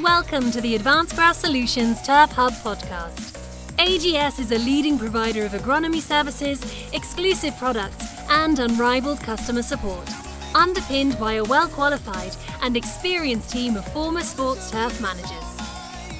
[0.00, 3.32] Welcome to the Advanced Grass Solutions Turf Hub podcast.
[3.76, 6.60] AGS is a leading provider of agronomy services,
[6.92, 10.08] exclusive products, and unrivaled customer support,
[10.54, 15.30] underpinned by a well qualified and experienced team of former sports turf managers.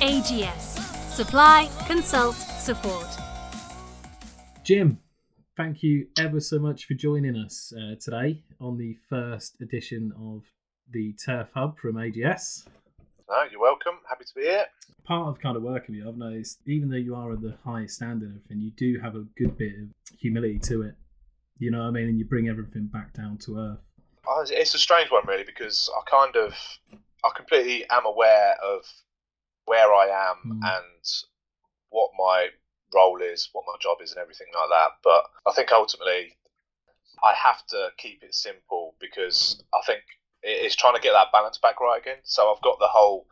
[0.00, 0.78] AGS
[1.10, 3.08] Supply, Consult, Support.
[4.62, 5.00] Jim,
[5.56, 10.44] thank you ever so much for joining us uh, today on the first edition of
[10.90, 12.66] the Turf Hub from AGS.
[13.28, 13.94] No, you're welcome.
[14.08, 14.66] Happy to be here.
[15.04, 17.56] Part of kind of working with you, I've noticed, even though you are at the
[17.64, 20.94] highest standard and everything, you do have a good bit of humility to it.
[21.58, 22.08] You know what I mean?
[22.08, 23.78] And you bring everything back down to earth.
[24.26, 26.54] Oh, It's a strange one, really, because I kind of,
[27.24, 28.84] I completely am aware of
[29.66, 30.76] where I am Mm.
[30.76, 31.04] and
[31.90, 32.48] what my
[32.94, 34.90] role is, what my job is, and everything like that.
[35.02, 36.36] But I think ultimately,
[37.22, 40.02] I have to keep it simple because I think
[40.44, 42.18] it's trying to get that balance back right again.
[42.24, 43.26] So I've got the whole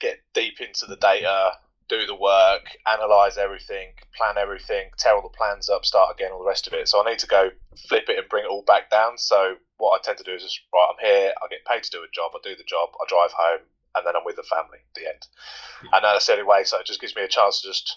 [0.00, 1.52] get deep into the data,
[1.88, 6.38] do the work, analyze everything, plan everything, tear all the plans up, start again, all
[6.38, 6.88] the rest of it.
[6.88, 7.50] So I need to go
[7.88, 9.18] flip it and bring it all back down.
[9.18, 11.90] So what I tend to do is just right, I'm here, I get paid to
[11.90, 14.42] do a job, I do the job, I drive home, and then I'm with the
[14.42, 15.26] family at the end.
[15.92, 16.64] And that's the only way.
[16.64, 17.96] So it just gives me a chance to just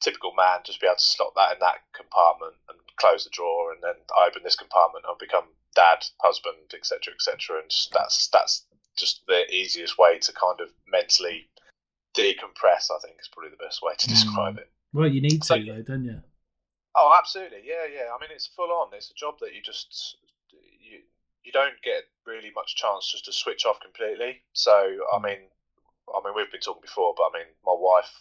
[0.00, 3.72] typical man, just be able to slot that in that compartment and close the drawer,
[3.72, 7.60] and then I open this compartment and become dad, husband, etc., etc.
[7.60, 11.48] And just, that's that's just the easiest way to kind of mentally
[12.16, 12.90] decompress.
[12.90, 14.10] I think is probably the best way to mm.
[14.10, 14.70] describe it.
[14.92, 16.20] Well, you need to, So- though, don't you?
[16.94, 17.62] Oh, absolutely.
[17.64, 18.12] Yeah, yeah.
[18.14, 18.92] I mean, it's full on.
[18.92, 20.18] It's a job that you just
[20.52, 20.98] you
[21.42, 24.42] you don't get really much chance just to switch off completely.
[24.52, 24.72] So,
[25.12, 25.24] I mm.
[25.24, 25.38] mean,
[26.08, 28.12] I mean, we've been talking before, but I mean, my wife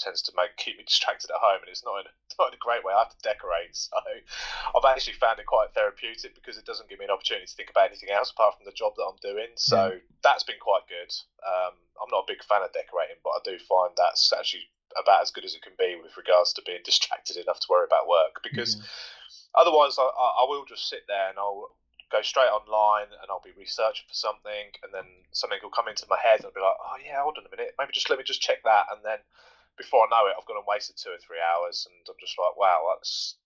[0.00, 2.62] tends to make keep me distracted at home, and it's not in not in a
[2.64, 2.92] great way.
[2.96, 6.98] I have to decorate, so I've actually found it quite therapeutic because it doesn't give
[6.98, 9.52] me an opportunity to think about anything else apart from the job that I'm doing.
[9.56, 11.12] So that's been quite good.
[11.44, 14.66] Um, I'm not a big fan of decorating, but I do find that's actually
[14.98, 17.86] about as good as it can be with regards to being distracted enough to worry
[17.86, 19.62] about work because Yeah.
[19.62, 21.70] otherwise I I will just sit there and I'll
[22.10, 26.06] go straight online and I'll be researching for something and then something will come into
[26.10, 28.18] my head and I'll be like oh yeah hold on a minute maybe just let
[28.18, 29.18] me just check that and then
[29.80, 32.36] before I know it I've gone and wasted two or three hours and I'm just
[32.36, 33.36] like wow that's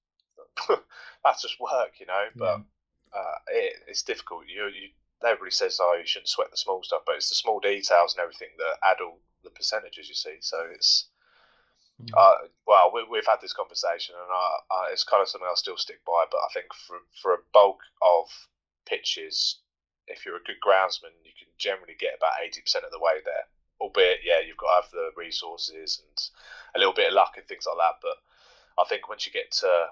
[1.25, 2.61] that's just work you know but
[3.15, 4.91] uh, it, it's difficult you, you
[5.25, 8.23] everybody says oh you shouldn't sweat the small stuff but it's the small details and
[8.23, 11.07] everything that add all the percentages you see so it's
[12.03, 12.11] Mm.
[12.17, 15.57] uh, well, we, we've had this conversation, and I, I, it's kind of something I'll
[15.57, 16.25] still stick by.
[16.31, 18.27] But I think for for a bulk of
[18.87, 19.61] pitches,
[20.09, 23.23] if you're a good groundsman, you can generally get about eighty percent of the way
[23.25, 23.47] there.
[23.81, 26.31] Albeit, yeah, you've got to have the resources and
[26.75, 27.99] a little bit of luck and things like that.
[28.03, 28.17] But
[28.83, 29.87] I think once you get to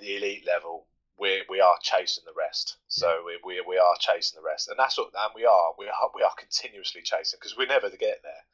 [0.00, 0.86] the elite level,
[1.18, 2.76] we we are chasing the rest.
[2.88, 5.86] So we, we, we are chasing the rest, and that's what and we are we
[5.86, 8.44] are we are continuously chasing because we're never to get there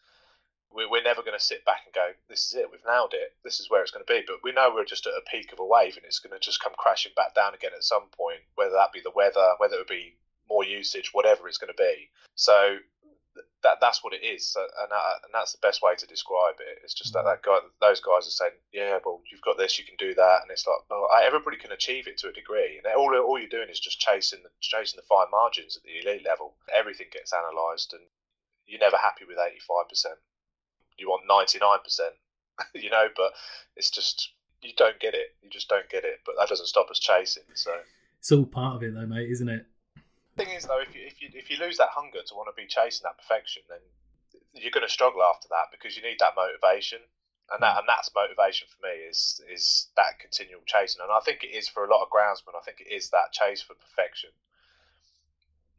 [0.75, 3.37] we- we're never going to sit back and go, this is it, we've nailed it,
[3.45, 4.23] this is where it's going to be.
[4.27, 6.45] But we know we're just at a peak of a wave and it's going to
[6.45, 9.77] just come crashing back down again at some point, whether that be the weather, whether
[9.77, 10.17] it be
[10.49, 12.11] more usage, whatever it's going to be.
[12.35, 12.79] So
[13.63, 16.83] that that's what it is, and that, and that's the best way to describe it.
[16.85, 17.33] It's just that mm.
[17.33, 20.43] that guy, those guys are saying, yeah, well, you've got this, you can do that,
[20.43, 23.39] and it's like, well, I- everybody can achieve it to a degree, and all all
[23.39, 26.55] you're doing is just chasing the chasing the fine margins at the elite level.
[26.73, 28.03] Everything gets analysed, and
[28.67, 30.19] you're never happy with eighty five percent
[30.99, 32.01] you want 99%,
[32.75, 33.33] you know, but
[33.77, 34.31] it's just,
[34.63, 35.35] you don't get it.
[35.43, 36.21] You just don't get it.
[36.25, 37.43] But that doesn't stop us chasing.
[37.55, 37.73] So,
[38.19, 39.67] It's all part of it, though, mate, isn't it?
[40.37, 42.61] Thing is, though, if you, if you, if you lose that hunger to want to
[42.61, 43.81] be chasing that perfection, then
[44.55, 46.99] you're going to struggle after that because you need that motivation.
[47.53, 51.45] And that and that's motivation for me is is that continual chasing, and I think
[51.45, 52.57] it is for a lot of groundsmen.
[52.57, 54.31] I think it is that chase for perfection,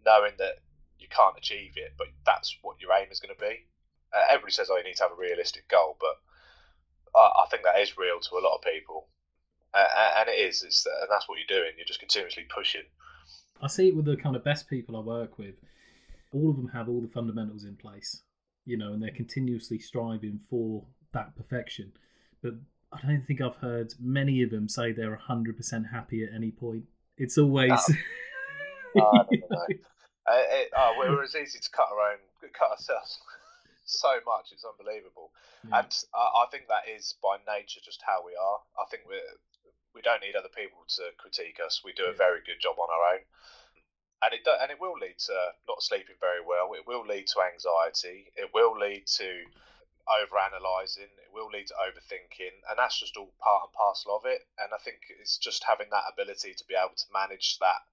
[0.06, 0.62] knowing that
[1.00, 3.66] you can't achieve it, but that's what your aim is going to be.
[4.14, 6.22] Uh, everybody says, "Oh, you need to have a realistic goal," but
[7.18, 9.08] I, I think that is real to a lot of people,
[9.74, 10.62] uh, and it is.
[10.62, 11.74] It's, and that's what you're doing.
[11.78, 12.86] You're just continuously pushing.
[13.62, 15.56] I see it with the kind of best people I work with.
[16.34, 18.22] All of them have all the fundamentals in place,
[18.66, 21.94] you know, and they're continuously striving for that perfection.
[22.42, 22.56] But
[22.92, 26.84] I don't think I've heard many of them say they're 100% happy at any point.
[27.18, 27.72] It's always.
[27.72, 29.66] Oh, I don't know.
[30.28, 32.18] Uh, it, oh, were as easy to cut our own,
[32.58, 33.20] cut ourselves
[33.86, 34.50] so much.
[34.52, 35.32] It's unbelievable.
[35.70, 35.80] Yeah.
[35.80, 38.60] And uh, I think that is by nature just how we are.
[38.82, 39.16] I think we
[39.96, 41.82] we don't need other people to critique us.
[41.84, 43.24] We do a very good job on our own,
[44.22, 46.76] and it do, and it will lead to not sleeping very well.
[46.76, 48.30] It will lead to anxiety.
[48.36, 49.30] It will lead to
[50.06, 51.10] over analysing.
[51.24, 54.44] It will lead to overthinking, and that's just all part and parcel of it.
[54.60, 57.88] And I think it's just having that ability to be able to manage that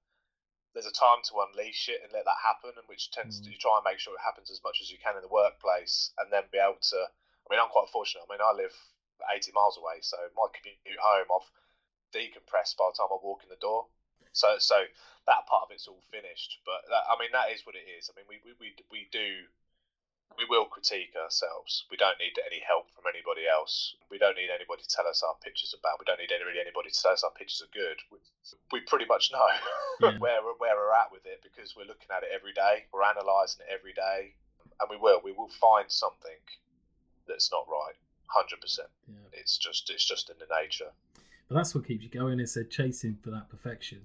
[0.75, 3.45] there's a time to unleash it and let that happen, and which tends mm.
[3.45, 5.33] to you try and make sure it happens as much as you can in the
[5.33, 6.99] workplace, and then be able to.
[6.99, 8.25] I mean, I'm quite fortunate.
[8.25, 8.73] I mean, I live
[9.29, 11.51] 80 miles away, so my commute home, I've
[12.13, 13.89] decompressed by the time I walk in the door.
[14.33, 14.77] So, so
[15.27, 16.61] that part of it's all finished.
[16.65, 18.09] But that, I mean, that is what it is.
[18.09, 19.49] I mean, we, we, we, we do
[20.37, 21.85] we will critique ourselves.
[21.91, 23.97] We don't need any help from anybody else.
[24.11, 26.01] We don't need anybody to tell us our pictures are bad.
[26.01, 27.99] We don't need any, really anybody to tell us our pictures are good.
[28.11, 28.19] We,
[28.73, 29.61] we pretty much know yeah.
[30.17, 30.19] Mm.
[30.19, 32.91] where where we're at with it because we're looking at it every day.
[32.93, 34.35] We're analysing it every day,
[34.81, 35.21] and we will.
[35.23, 36.43] We will find something
[37.29, 37.95] that's not right.
[38.27, 38.67] Hundred yeah.
[38.67, 38.89] percent.
[39.33, 40.91] It's just it's just in the nature.
[41.53, 42.41] But that's what keeps you going.
[42.41, 44.01] Is a chasing for that perfection.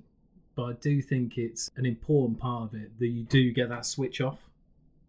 [0.55, 3.85] But I do think it's an important part of it that you do get that
[3.85, 4.39] switch off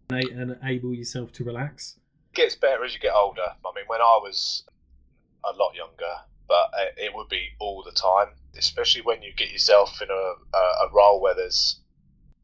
[0.08, 1.96] and enable yourself to relax?
[2.32, 3.42] It gets better as you get older.
[3.42, 4.62] I mean, when I was
[5.44, 6.14] a lot younger,
[6.46, 10.90] but it would be all the time, especially when you get yourself in a, a
[10.94, 11.80] role where there's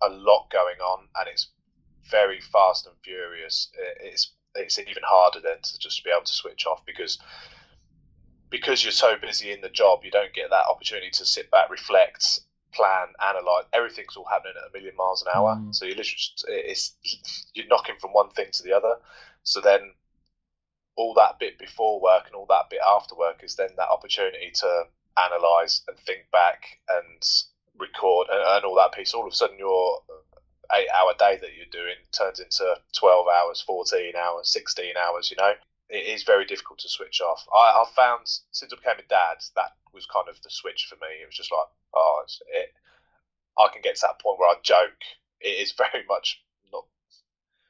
[0.03, 1.51] a lot going on and it's
[2.11, 3.71] very fast and furious.
[4.01, 7.19] It's it's even harder then to just be able to switch off because
[8.55, 11.71] because you're so busy in the job, you don't get that opportunity to sit back,
[11.71, 12.39] reflect,
[12.73, 13.65] plan, analyze.
[13.73, 15.57] Everything's all happening at a million miles an hour.
[15.57, 15.75] Mm.
[15.75, 16.95] So you're literally just, it's
[17.53, 18.95] you're knocking from one thing to the other.
[19.43, 19.91] So then
[20.95, 24.53] all that bit before work and all that bit after work is then that opportunity
[24.55, 24.85] to
[25.19, 27.27] analyze and think back and
[27.77, 29.15] record and, and all that piece.
[29.15, 29.99] All of a sudden, your
[30.77, 35.37] eight hour day that you're doing turns into 12 hours, 14 hours, 16 hours, you
[35.39, 35.55] know
[35.95, 37.47] it is very difficult to switch off.
[37.55, 40.97] I, have found since I became a dad, that was kind of the switch for
[40.97, 41.23] me.
[41.23, 42.75] It was just like, oh, it's, it.
[43.57, 44.99] I can get to that point where I joke.
[45.41, 46.43] It is very much
[46.73, 46.85] not.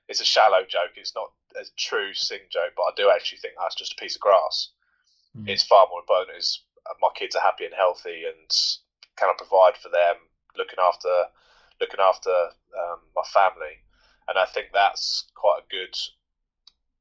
[0.08, 0.96] It's a shallow joke.
[0.96, 4.14] It's not a true sing joke, but I do actually think that's just a piece
[4.14, 4.70] of grass.
[5.36, 5.48] Mm.
[5.48, 8.50] It's far more important is uh, my kids are happy and healthy, and
[9.16, 10.16] can I provide for them,
[10.56, 11.24] looking after,
[11.78, 13.84] looking after um, my family,
[14.28, 15.94] and I think that's quite a good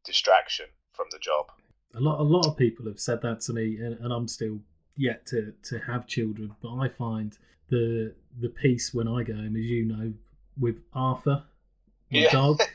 [0.04, 1.52] distraction from the job.
[1.96, 4.60] A lot, a lot of people have said that to me, and, and I'm still
[4.96, 6.56] yet to to have children.
[6.62, 7.38] But I find
[7.70, 10.14] the the peace when I go home, as you know,
[10.60, 11.44] with Arthur,
[12.12, 12.32] my yeah.
[12.32, 12.62] dog.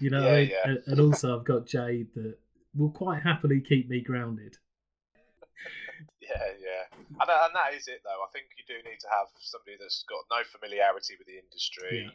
[0.00, 0.64] You know, yeah, yeah.
[0.64, 2.34] And, and also I've got Jade that
[2.74, 4.56] will quite happily keep me grounded.
[6.18, 8.18] Yeah, yeah, and, and that is it though.
[8.18, 12.10] I think you do need to have somebody that's got no familiarity with the industry.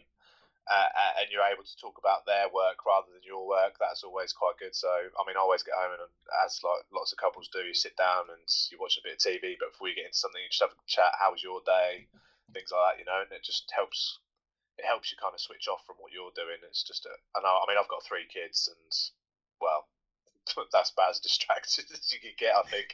[0.68, 4.36] Uh, and you're able to talk about their work rather than your work, that's always
[4.36, 4.76] quite good.
[4.76, 6.12] So, I mean, I always get home and,
[6.44, 9.24] as like lots of couples do, you sit down and you watch a bit of
[9.24, 11.16] TV, but before you get into something, you just have a chat.
[11.16, 12.12] How was your day?
[12.52, 14.20] Things like that, you know, and it just helps.
[14.78, 16.62] It helps you kind of switch off from what you're doing.
[16.62, 17.50] It's just, a, I know.
[17.50, 18.94] I mean, I've got three kids, and
[19.58, 19.90] well,
[20.76, 22.94] that's about as distracted as you can get, I think,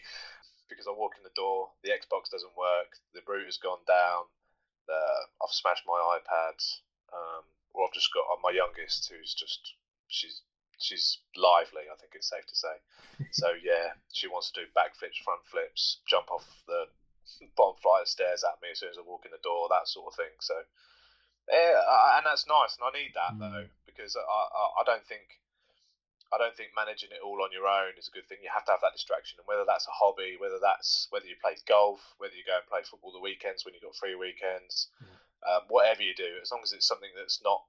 [0.69, 4.29] because I walk in the door, the Xbox doesn't work, the router's gone down,
[4.87, 5.01] the,
[5.41, 6.57] I've smashed my iPad.
[7.13, 7.43] Um,
[7.73, 9.73] well, I've just got uh, my youngest, who's just
[10.07, 10.41] she's
[10.77, 11.89] she's lively.
[11.89, 12.75] I think it's safe to say.
[13.31, 16.85] so yeah, she wants to do backflips, front flips, jump off the
[17.57, 19.89] bottom flight of stairs at me as soon as I walk in the door, that
[19.89, 20.33] sort of thing.
[20.39, 20.53] So
[21.49, 21.81] yeah,
[22.17, 23.41] and that's nice, and I need that mm.
[23.41, 25.41] though because I, I, I don't think.
[26.33, 28.41] I don't think managing it all on your own is a good thing.
[28.41, 31.37] You have to have that distraction, and whether that's a hobby, whether that's whether you
[31.37, 34.89] play golf, whether you go and play football the weekends when you've got free weekends,
[34.97, 35.12] mm
[35.47, 37.63] um, whatever you do, as long as it's something that's not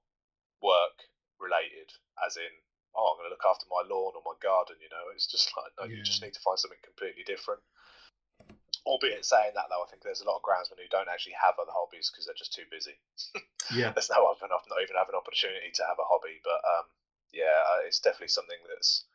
[0.63, 1.07] work
[1.39, 1.91] related,
[2.23, 2.53] as in,
[2.95, 5.51] oh, I'm going to look after my lawn or my garden, you know, it's just
[5.59, 5.99] like, no, yeah.
[5.99, 7.61] you just need to find something completely different.
[8.85, 11.57] Albeit saying that, though, I think there's a lot of groundsmen who don't actually have
[11.57, 12.93] other hobbies because they're just too busy.
[13.73, 13.89] yeah.
[13.97, 16.37] There's no other enough, not even have an opportunity to have a hobby.
[16.45, 16.85] But um,
[17.33, 19.09] yeah, uh, it's definitely something that's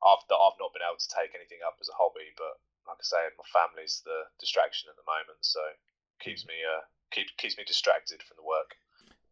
[0.00, 2.32] I've, that I've not been able to take anything up as a hobby.
[2.32, 2.56] But
[2.88, 5.60] like I say, my family's the distraction at the moment, so
[6.24, 8.76] keeps me uh, keeps keeps me distracted from the work.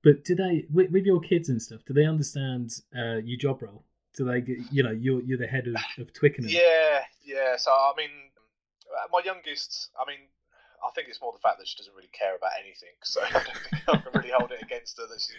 [0.03, 3.63] But do they, with, with your kids and stuff, do they understand uh, your job
[3.63, 3.85] role?
[4.17, 6.51] Do they, get, you know, you're you're the head of, of Twickenham?
[6.51, 7.57] Yeah, yeah.
[7.57, 8.11] So I mean,
[8.89, 10.19] uh, my youngest, I mean,
[10.85, 12.95] I think it's more the fact that she doesn't really care about anything.
[13.03, 15.35] So I don't think I can really hold it against her that she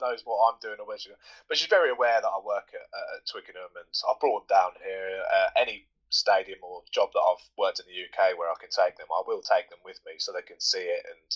[0.00, 1.24] knows what I'm doing or where she's going.
[1.48, 4.72] But she's very aware that I work at, at Twickenham and I've brought them down
[4.80, 5.24] here.
[5.26, 8.96] Uh, any stadium or job that I've worked in the UK where I can take
[8.96, 11.28] them, I will take them with me so they can see it and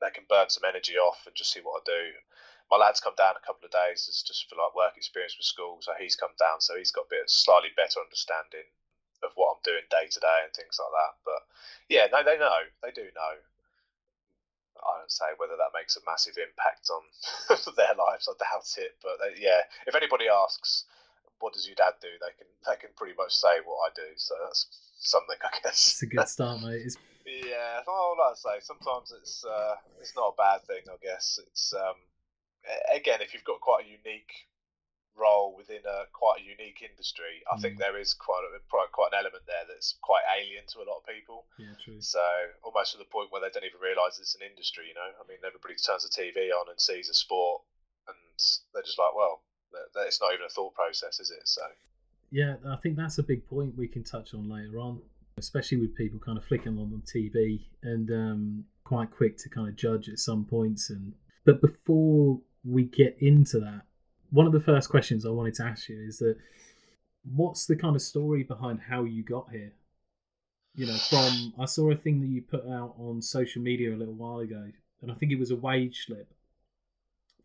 [0.00, 2.02] they can burn some energy off and just see what I do.
[2.70, 5.46] My lad's come down a couple of days it's just for like work experience with
[5.46, 8.66] school, so he's come down, so he's got a bit slightly better understanding
[9.22, 11.12] of what I'm doing day to day and things like that.
[11.24, 11.40] But
[11.88, 13.34] yeah, no, they know, they do know.
[14.76, 17.02] I don't say whether that makes a massive impact on
[17.76, 18.28] their lives.
[18.28, 20.84] I doubt it, but they, yeah, if anybody asks,
[21.40, 22.08] what does your dad do?
[22.20, 24.08] They can they can pretty much say what I do.
[24.16, 24.66] So that's
[24.98, 25.96] something, I guess.
[25.96, 26.96] It's a good start, mate.
[27.26, 30.86] Yeah, well, like I say, sometimes it's uh, it's not a bad thing.
[30.86, 31.98] I guess it's um,
[32.94, 34.46] again if you've got quite a unique
[35.16, 37.78] role within a quite a unique industry, I think Mm.
[37.78, 41.02] there is quite a quite quite an element there that's quite alien to a lot
[41.02, 41.46] of people.
[41.58, 42.00] Yeah, true.
[42.00, 42.22] So
[42.62, 44.88] almost to the point where they don't even realise it's an industry.
[44.88, 47.62] You know, I mean, everybody turns the TV on and sees a sport,
[48.06, 48.16] and
[48.72, 49.42] they're just like, well,
[50.06, 51.48] it's not even a thought process, is it?
[51.48, 51.62] So
[52.30, 55.00] Yeah, I think that's a big point we can touch on later on,
[55.38, 59.68] especially with people kind of flicking on the TV and um, quite quick to kind
[59.68, 60.90] of judge at some points.
[60.90, 61.12] And
[61.44, 63.82] but before we get into that,
[64.30, 66.36] one of the first questions I wanted to ask you is that
[67.34, 69.72] what's the kind of story behind how you got here?
[70.74, 73.96] You know, from I saw a thing that you put out on social media a
[73.96, 74.70] little while ago,
[75.02, 76.32] and I think it was a wage slip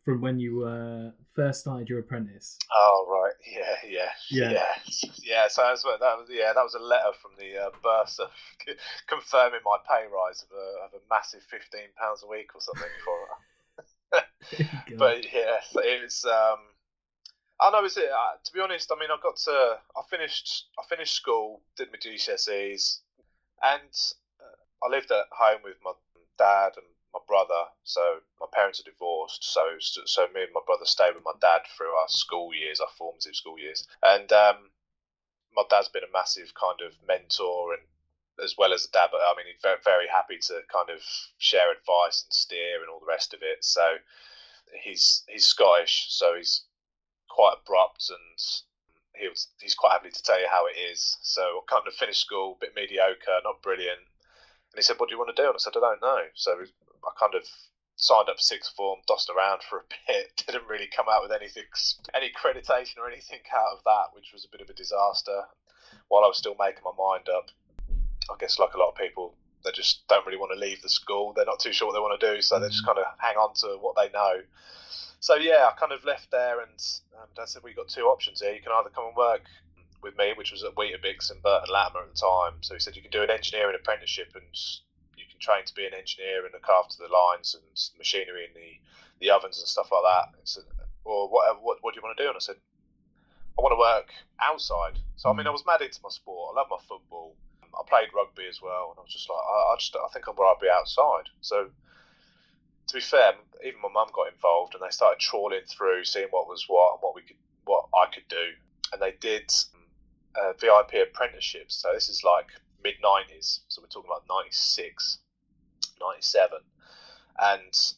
[0.04, 2.58] from when you uh, first started your apprentice.
[2.74, 4.52] Oh right, yeah, yeah, Yeah.
[4.52, 5.48] yeah, yeah.
[5.48, 6.28] So that's what that was.
[6.30, 8.28] Yeah, that was a letter from the uh, bursar
[9.08, 12.92] confirming my pay rise of a, of a massive fifteen pounds a week or something
[13.04, 13.18] for.
[14.12, 14.28] God.
[14.98, 16.26] but yeah, so it was.
[16.26, 16.60] Um,
[17.60, 17.86] I know.
[17.86, 18.10] Is it?
[18.10, 19.78] Uh, to be honest, I mean, I got to.
[19.96, 20.66] I finished.
[20.80, 23.00] I finished school, did my GCSEs,
[23.64, 23.94] and
[24.42, 25.94] uh, I lived at home with my
[26.38, 27.66] dad and my brother.
[27.84, 29.44] So my parents are divorced.
[29.44, 32.92] So so me and my brother stayed with my dad through our school years, our
[32.98, 34.72] formative school years, and um,
[35.56, 37.84] my dad's been a massive kind of mentor and.
[38.42, 41.04] As well as a dad, but I mean, he's very, very happy to kind of
[41.38, 43.64] share advice and steer and all the rest of it.
[43.64, 43.98] So,
[44.84, 46.64] he's he's Scottish, so he's
[47.30, 48.38] quite abrupt and
[49.16, 51.18] he was he's quite happy to tell you how it is.
[51.22, 54.02] So I kind of finished school, bit mediocre, not brilliant.
[54.72, 56.24] And he said, "What do you want to do?" And I said, "I don't know."
[56.34, 56.52] So
[57.04, 57.44] I kind of
[57.96, 61.32] signed up for sixth form, dossed around for a bit, didn't really come out with
[61.32, 61.64] anything,
[62.14, 65.44] any accreditation or anything out of that, which was a bit of a disaster.
[66.08, 67.52] While I was still making my mind up,
[68.30, 70.90] I guess like a lot of people, they just don't really want to leave the
[70.90, 71.34] school.
[71.34, 73.36] They're not too sure what they want to do, so they just kind of hang
[73.36, 74.42] on to what they know.
[75.20, 76.82] So yeah, I kind of left there, and
[77.20, 78.54] um, Dad said, "We have got two options here.
[78.54, 79.44] You can either come and work
[80.02, 82.62] with me, which was at Weetabix and Burton Latimer at the time.
[82.62, 84.46] So he said you can do an engineering apprenticeship, and
[85.18, 87.64] you can train to be an engineer and look after the lines and
[87.98, 88.80] machinery and the,
[89.20, 90.40] the ovens and stuff like that.
[90.40, 90.64] He said,
[91.04, 92.30] or what, uh, what, what do you want to do?
[92.30, 92.58] And I said,
[93.58, 95.00] I want to work outside.
[95.18, 95.54] So I mean, I mm.
[95.54, 96.54] was mad into my sport.
[96.54, 97.36] I love my football.
[97.64, 100.08] Um, I played rugby as well, and I was just like, I, I just, I
[100.14, 101.30] think I'd rather be outside.
[101.42, 101.70] So
[102.88, 103.34] to be fair,
[103.66, 107.02] even my mum got involved, and they started trawling through, seeing what was what and
[107.02, 108.58] what we could, what I could do,
[108.94, 109.52] and they did
[110.36, 111.76] uh, VIP apprenticeships.
[111.76, 112.48] So this is like
[112.84, 115.20] mid '90s, so we're talking about '96,
[116.00, 116.60] '97,
[117.40, 117.94] and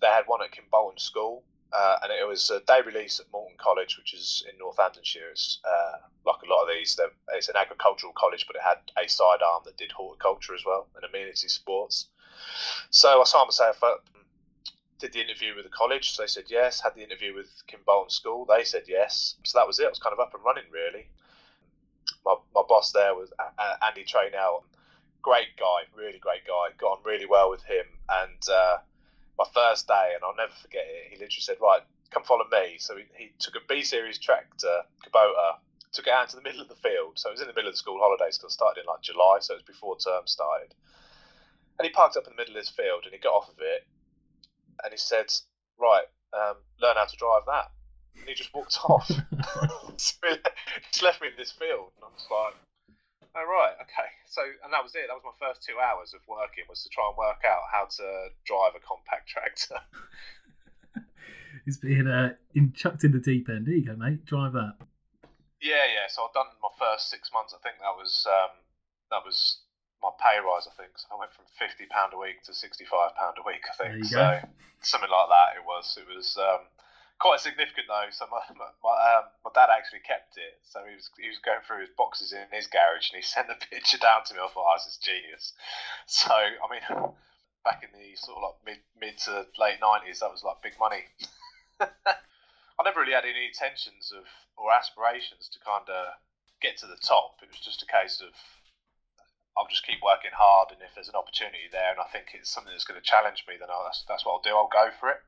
[0.00, 1.42] they had one at Kimbolton School,
[1.72, 5.30] uh, and it was a day release at Moulton College, which is in Northamptonshire.
[5.30, 6.98] It's uh, like a lot of these.
[7.32, 10.86] It's an agricultural college, but it had a side arm that did horticulture as well
[10.96, 12.08] and amenity sports.
[12.90, 14.04] So I signed myself up,
[14.98, 16.12] did the interview with the college.
[16.12, 16.80] So they said yes.
[16.80, 18.44] Had the interview with Kimbolton School.
[18.44, 19.36] They said yes.
[19.44, 19.86] So that was it.
[19.86, 21.08] I was kind of up and running really.
[22.24, 23.32] My, my boss there was
[23.86, 24.62] Andy Trainell.
[25.22, 26.68] Great guy, really great guy.
[26.78, 27.86] Got on really well with him.
[28.08, 28.76] And uh,
[29.38, 31.80] my first day, and I'll never forget it, he literally said, Right,
[32.10, 32.76] come follow me.
[32.78, 35.56] So he, he took a B series tractor, Kubota,
[35.92, 37.18] took it out to the middle of the field.
[37.18, 39.02] So it was in the middle of the school holidays because it started in like
[39.02, 40.74] July, so it was before term started.
[41.78, 43.58] And he parked up in the middle of this field and he got off of
[43.58, 43.86] it
[44.82, 45.26] and he said,
[45.78, 47.70] Right, um, learn how to drive that.
[48.18, 49.10] And he just walked off.
[50.92, 51.92] just left me in this field.
[51.96, 52.54] And I'm just like,
[53.34, 54.06] Oh, right, okay.
[54.30, 55.10] So, and that was it.
[55.10, 57.90] That was my first two hours of working was to try and work out how
[57.90, 59.82] to drive a compact tractor.
[61.66, 63.66] He's being uh, in, chucked in the deep end.
[63.66, 64.22] There you go, mate.
[64.22, 64.78] Drive that.
[65.58, 66.06] Yeah, yeah.
[66.06, 67.50] So I've done my first six months.
[67.50, 68.54] I think that was um,
[69.10, 69.66] that was
[69.98, 70.70] my pay rise.
[70.70, 73.44] I think so I went from fifty pound a week to sixty five pound a
[73.48, 73.66] week.
[73.66, 74.22] I There think you so.
[74.22, 74.30] go.
[74.84, 75.58] Something like that.
[75.58, 75.86] It was.
[75.98, 76.68] It was um,
[77.18, 78.10] quite significant though.
[78.10, 80.60] So my my, um, my dad actually kept it.
[80.66, 83.48] So he was he was going through his boxes in his garage and he sent
[83.48, 84.40] the picture down to me.
[84.40, 85.52] I thought, oh, this is genius.
[86.06, 86.84] So I mean.
[87.64, 90.76] Back in the sort of like mid mid to late nineties, that was like big
[90.76, 91.00] money.
[91.80, 94.28] I never really had any intentions of
[94.60, 96.12] or aspirations to kind of
[96.60, 97.40] get to the top.
[97.40, 98.36] It was just a case of
[99.56, 102.50] I'll just keep working hard, and if there's an opportunity there, and I think it's
[102.50, 104.56] something that's going to challenge me, then I'll, that's that's what I'll do.
[104.56, 105.22] I'll go for it.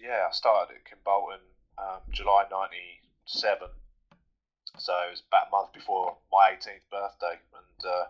[0.00, 1.44] Yeah, I started at Kimbolton
[1.76, 3.68] um, July '97,
[4.80, 8.08] so it was about a month before my 18th birthday, and uh,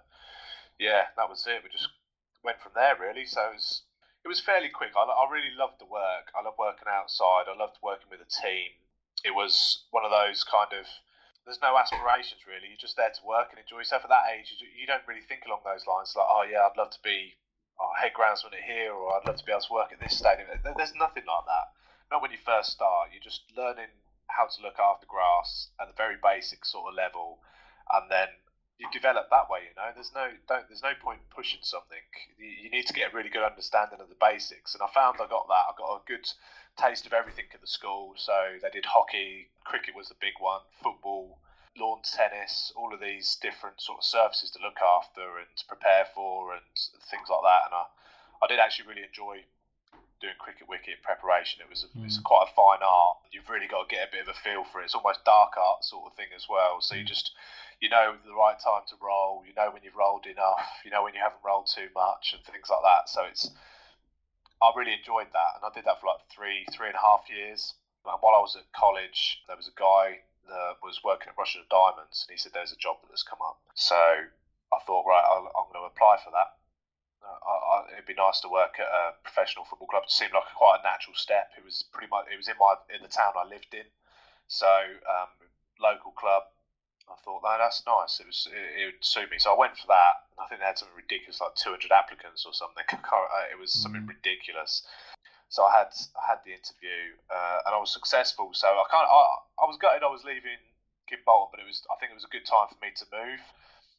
[0.79, 1.67] yeah, that was it.
[1.67, 1.91] We just
[2.47, 3.27] went from there really.
[3.27, 3.83] So it was
[4.23, 4.95] it was fairly quick.
[4.95, 6.31] I, I really loved the work.
[6.31, 7.51] I loved working outside.
[7.51, 8.71] I loved working with a team.
[9.27, 10.87] It was one of those kind of
[11.43, 12.71] there's no aspirations really.
[12.71, 14.07] You're just there to work and enjoy yourself.
[14.07, 16.15] At that age, you don't really think along those lines.
[16.15, 17.35] Like, oh yeah, I'd love to be
[17.83, 20.47] oh, head groundsman here, or I'd love to be able to work at this stadium.
[20.63, 21.75] There's nothing like that.
[22.11, 23.11] Not when you first start.
[23.13, 23.91] You're just learning
[24.27, 27.39] how to look after grass at the very basic sort of level,
[27.93, 28.29] and then
[28.79, 29.69] you develop that way.
[29.69, 32.03] You know, there's no don't there's no point pushing something.
[32.39, 35.19] You, you need to get a really good understanding of the basics, and I found
[35.21, 35.71] I got that.
[35.71, 36.27] I got a good
[36.79, 38.15] taste of everything at the school.
[38.17, 41.39] So they did hockey, cricket was the big one, football,
[41.79, 46.07] lawn tennis, all of these different sort of services to look after and to prepare
[46.15, 46.63] for, and
[47.11, 47.71] things like that.
[47.71, 47.85] And I,
[48.43, 49.45] I did actually really enjoy
[50.21, 51.65] doing cricket wicket preparation.
[51.65, 52.05] It was a, mm.
[52.05, 53.25] it's quite a fine art.
[53.33, 54.93] You've really got to get a bit of a feel for it.
[54.93, 56.81] It's almost dark art sort of thing as well.
[56.81, 57.13] So you mm.
[57.13, 57.33] just
[57.81, 59.43] you know the right time to roll.
[59.49, 60.63] You know when you've rolled enough.
[60.85, 63.09] You know when you haven't rolled too much and things like that.
[63.09, 63.51] So it's
[64.61, 67.25] I really enjoyed that, and I did that for like three three and a half
[67.33, 67.75] years.
[68.05, 71.69] And while I was at college, there was a guy that was working at Rushden
[71.69, 73.61] Diamonds, and he said there's a job that's come up.
[73.75, 76.60] So I thought, right, i am going to apply for that.
[77.41, 80.05] Uh, I, I, it'd be nice to work at a professional football club.
[80.05, 81.51] It seemed like quite a natural step.
[81.57, 83.89] It was pretty much it was in my in the town I lived in,
[84.49, 84.69] so
[85.09, 85.31] um,
[85.81, 86.45] local club
[87.11, 88.23] I thought, no, that's nice.
[88.23, 90.31] It was it, it, would suit me, so I went for that.
[90.39, 92.87] I think they had something ridiculous, like 200 applicants or something.
[93.51, 94.15] It was something mm.
[94.15, 94.87] ridiculous.
[95.51, 98.55] So I had I had the interview uh, and I was successful.
[98.55, 99.21] So I kind of I,
[99.59, 100.63] I was gutted I was leaving
[101.11, 103.43] Kimbolton, but it was I think it was a good time for me to move.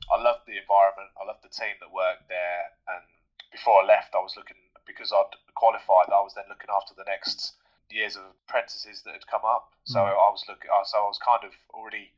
[0.08, 1.12] I loved the environment.
[1.20, 2.64] I loved the team that worked there.
[2.88, 3.04] And
[3.52, 6.10] before I left, I was looking because I'd qualified.
[6.10, 7.54] I was then looking after the next
[7.92, 9.76] years of apprentices that had come up.
[9.84, 10.08] So mm.
[10.08, 10.72] I was looking.
[10.86, 12.16] So I was kind of already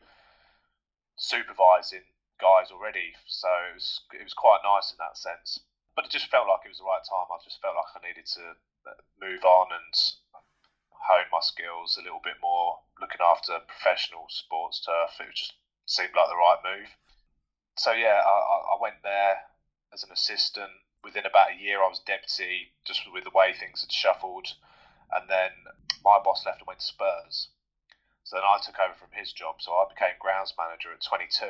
[1.17, 2.05] supervising
[2.41, 5.59] guys already, so it was it was quite nice in that sense.
[5.95, 7.29] But it just felt like it was the right time.
[7.29, 8.57] I just felt like I needed to
[8.89, 9.93] uh, move on and
[10.89, 15.21] hone my skills a little bit more, looking after professional sports turf.
[15.21, 15.53] It just
[15.85, 16.89] seemed like the right move.
[17.77, 19.37] So yeah, I, I went there
[19.93, 20.73] as an assistant.
[21.03, 24.47] Within about a year, I was deputy, just with the way things had shuffled.
[25.11, 25.51] And then
[26.03, 27.49] my boss left and went to Spurs.
[28.23, 29.59] So then I took over from his job.
[29.59, 31.45] So I became grounds manager at 22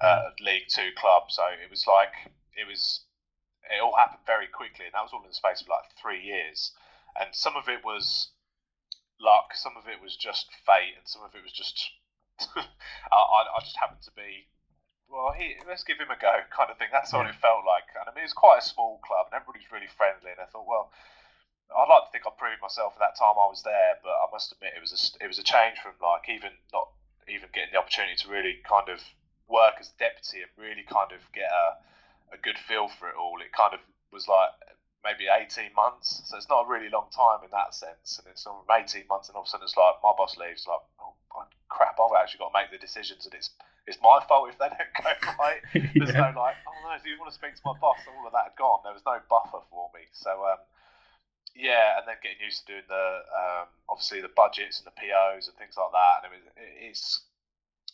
[0.00, 1.30] uh, League Two club.
[1.30, 3.04] So it was like it was
[3.66, 6.22] it all happened very quickly, and that was all in the space of like three
[6.22, 6.72] years.
[7.18, 8.30] And some of it was
[9.20, 11.90] luck, some of it was just fate, and some of it was just
[12.56, 14.46] I, I just happened to be
[15.10, 16.90] well, he, let's give him a go, kind of thing.
[16.90, 17.86] That's what it felt like.
[17.94, 20.34] And I mean, it was quite a small club, and everybody was really friendly.
[20.34, 20.90] And I thought, well,
[21.70, 24.26] I'd like to think I proved myself at that time I was there, but I
[24.30, 26.94] must admit it was a, it was a change from like even not
[27.26, 29.02] even getting the opportunity to really kind of
[29.50, 31.82] work as deputy and really kind of get a,
[32.34, 33.42] a good feel for it all.
[33.42, 33.82] It kind of
[34.14, 34.54] was like
[35.02, 38.18] maybe 18 months, so it's not a really long time in that sense.
[38.22, 40.38] And it's sort of 18 months, and all of a sudden it's like my boss
[40.38, 41.18] leaves, like oh
[41.68, 43.50] crap, I've actually got to make the decisions, and it's
[43.86, 45.62] it's my fault if they don't go right.
[45.72, 46.32] There's yeah.
[46.32, 48.02] no like, oh no, do you want to speak to my boss?
[48.06, 48.82] All of that had gone.
[48.82, 50.46] There was no buffer for me, so.
[50.46, 50.58] Um,
[51.56, 55.48] yeah, and then getting used to doing the um, obviously the budgets and the POs
[55.48, 56.44] and things like that, and it was
[56.76, 57.24] it's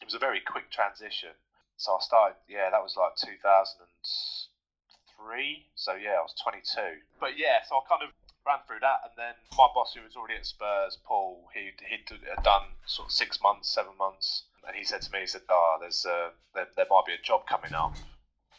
[0.03, 1.31] it was a very quick transition.
[1.79, 5.67] So I started, yeah, that was like 2003.
[5.75, 6.99] So yeah, I was 22.
[7.19, 8.11] But yeah, so I kind of
[8.47, 12.07] ran through that, and then my boss, who was already at Spurs, Paul, he he'd
[12.43, 15.79] done sort of six months, seven months, and he said to me, he said, "Oh,
[15.81, 17.95] there's uh, there, there might be a job coming up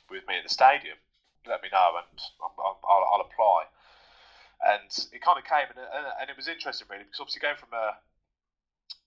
[0.09, 0.97] with me at the stadium.
[1.45, 3.65] Let me know, and I'll, I'll, I'll apply."
[4.63, 7.75] and it kind of came and, and it was interesting really because obviously going from
[7.75, 7.99] a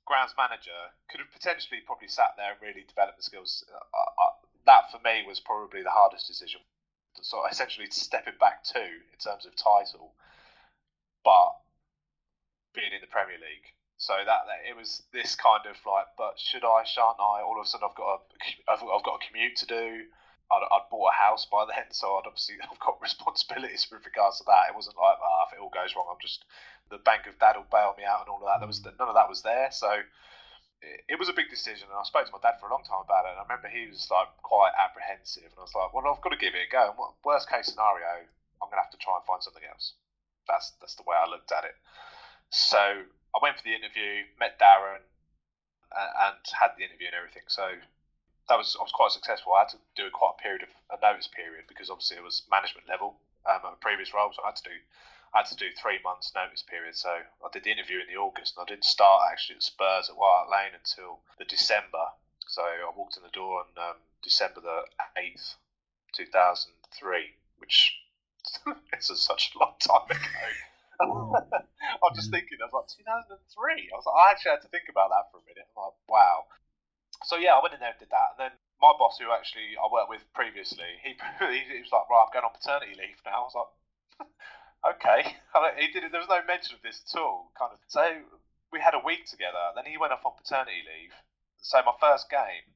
[0.07, 3.67] grounds manager could have potentially probably sat there and really developed the skills.
[3.69, 4.33] Uh, uh,
[4.65, 6.63] that for me was probably the hardest decision.
[7.21, 10.15] So essentially stepping back to in terms of title,
[11.27, 11.59] but
[12.71, 13.75] being in the Premier League.
[13.99, 17.43] So that, that, it was this kind of like, but should I, shan't I?
[17.43, 18.19] All of a sudden, I've got a,
[18.71, 20.07] I've, I've got a commute to do.
[20.47, 24.39] I'd, I'd, bought a house by then, so I'd obviously I've got responsibilities with regards
[24.39, 24.71] to that.
[24.71, 26.47] It wasn't like, ah, if it all goes wrong, I'm just
[26.93, 28.63] the bank of dad will bail me out and all of that.
[28.63, 29.91] There was none of that was there, so
[30.85, 31.91] it, it was a big decision.
[31.91, 33.67] And I spoke to my dad for a long time about it, and I remember
[33.67, 36.69] he was like quite apprehensive, and I was like, well, I've got to give it
[36.69, 36.95] a go.
[36.95, 38.29] And what, worst case scenario,
[38.63, 39.99] I'm gonna have to try and find something else.
[40.49, 41.75] That's that's the way I looked at it.
[42.51, 45.03] So I went for the interview, met Darren,
[45.93, 47.47] uh, and had the interview and everything.
[47.49, 47.69] So
[48.49, 49.55] that was I was quite successful.
[49.55, 52.25] I had to do a quite a period of a notice period because obviously it
[52.25, 54.77] was management level um, at a previous role, so I had to do
[55.35, 56.95] I had to do three months notice period.
[56.97, 60.09] So I did the interview in the August, and I didn't start actually at Spurs
[60.09, 62.15] at White Lane until the December.
[62.47, 64.87] So I walked in the door on um, December the
[65.19, 65.59] eighth,
[66.15, 67.99] two thousand three, which
[68.99, 70.45] is such a long time ago.
[72.03, 73.37] I'm just thinking, I was like 2003.
[73.37, 75.69] I was like, I actually had to think about that for a minute.
[75.77, 76.49] I'm like, wow
[77.25, 79.73] so yeah, I went in there and did that, and then my boss, who actually
[79.81, 83.41] I worked with previously, he he was like, right, I'm going on paternity leave now.
[83.41, 83.73] I was like,
[84.93, 85.21] okay.
[85.81, 86.13] he did.
[86.13, 87.53] There was no mention of this at all.
[87.57, 87.81] Kind of.
[87.89, 88.05] So
[88.73, 89.73] we had a week together.
[89.73, 91.17] Then he went off on paternity leave.
[91.57, 92.69] So my first game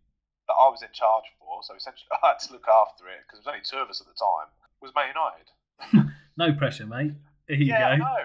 [0.48, 3.44] that I was in charge for, so essentially I had to look after it because
[3.44, 4.48] there was only two of us at the time,
[4.80, 5.52] was Man United.
[6.36, 7.12] no pressure, mate.
[7.50, 8.06] Here you yeah, go.
[8.06, 8.16] no.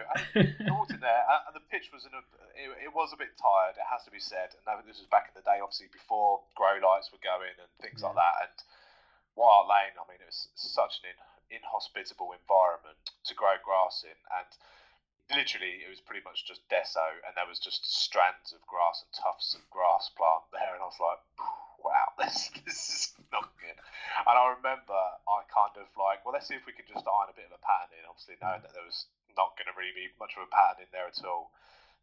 [0.70, 2.22] I walked in there, and the pitch was in a.
[2.54, 3.76] It, it, was a bit tired.
[3.76, 4.56] It has to be said.
[4.56, 8.00] And this was back in the day, obviously before grow lights were going and things
[8.00, 8.14] yeah.
[8.14, 8.36] like that.
[8.48, 8.58] And
[9.36, 14.16] White Lane, I mean, it was such an in, inhospitable environment to grow grass in,
[14.32, 14.50] and
[15.34, 19.12] literally it was pretty much just deso, and there was just strands of grass and
[19.12, 21.65] tufts of grass plant there, and I was like, wow,
[22.20, 23.78] this this is not good.
[24.26, 27.32] And I remember I kind of like, well, let's see if we can just iron
[27.32, 28.08] a bit of a pattern in.
[28.08, 30.92] Obviously, knowing that there was not going to really be much of a pattern in
[30.96, 31.52] there at all.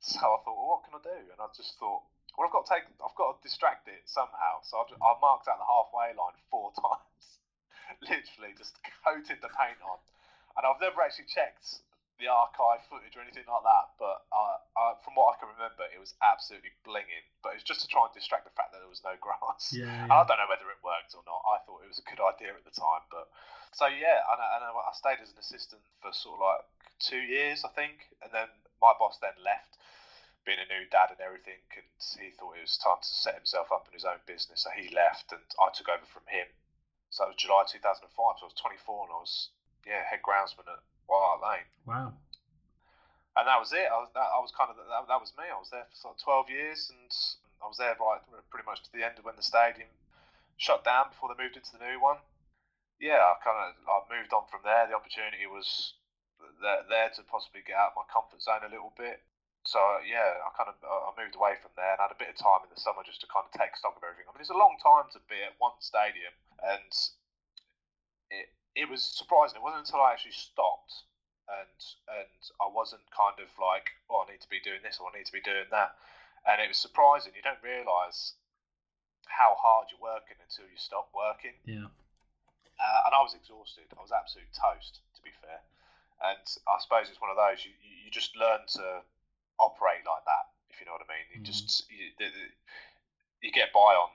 [0.02, 1.20] So I thought, well, what can I do?
[1.30, 2.02] And I just thought,
[2.34, 4.60] well, I've got to take, I've got to distract it somehow.
[4.66, 7.24] So I, I marked out the halfway line four times,
[8.02, 10.00] literally just coated the paint on.
[10.58, 11.80] And I've never actually checked
[12.22, 15.82] the archive footage or anything like that, but uh, uh, from what I can remember,
[15.90, 17.26] it was absolutely blinging.
[17.42, 19.74] But it was just to try and distract the fact that there was no grass.
[19.74, 20.06] Yeah, yeah.
[20.06, 21.42] I don't know whether it worked or not.
[21.42, 23.26] I thought it was a good idea at the time, but
[23.74, 26.62] so yeah, and, and I stayed as an assistant for sort of like
[27.02, 28.46] two years, I think, and then
[28.78, 29.82] my boss then left,
[30.46, 31.86] being a new dad and everything, and
[32.22, 34.94] he thought it was time to set himself up in his own business, so he
[34.94, 36.46] left, and I took over from him.
[37.10, 39.50] So it was July 2005, so I was 24, and I was
[39.82, 40.78] yeah head groundsman at
[41.42, 41.68] Lane.
[41.84, 42.12] Wow.
[43.36, 43.88] And that was it.
[43.88, 45.48] I was, that, I was kind of that, that was me.
[45.48, 47.08] I was there for sort of 12 years, and
[47.64, 48.20] I was there right
[48.52, 49.88] pretty much to the end of when the stadium
[50.60, 52.20] shut down before they moved into the new one
[53.02, 54.86] yeah, I kind of I moved on from there.
[54.86, 55.98] The opportunity was
[56.62, 59.26] there, there to possibly get out of my comfort zone a little bit.
[59.66, 62.38] So yeah, I kind of I moved away from there and had a bit of
[62.38, 64.30] time in the summer just to kind of take stock of everything.
[64.30, 66.30] I mean, it's a long time to be at one stadium,
[66.62, 66.94] and
[68.30, 69.60] it it was surprising.
[69.60, 71.04] It wasn't until I actually stopped
[71.48, 71.80] and
[72.22, 75.18] and I wasn't kind of like, oh, I need to be doing this or I
[75.18, 75.98] need to be doing that,
[76.46, 77.36] and it was surprising.
[77.36, 78.34] You don't realise
[79.26, 81.56] how hard you're working until you stop working.
[81.64, 81.88] Yeah.
[82.76, 83.86] Uh, and I was exhausted.
[83.94, 85.62] I was absolute toast, to be fair.
[86.22, 89.02] And I suppose it's one of those you, you just learn to
[89.58, 91.26] operate like that, if you know what I mean.
[91.30, 91.46] You mm.
[91.46, 92.10] just you,
[93.42, 94.10] you get by on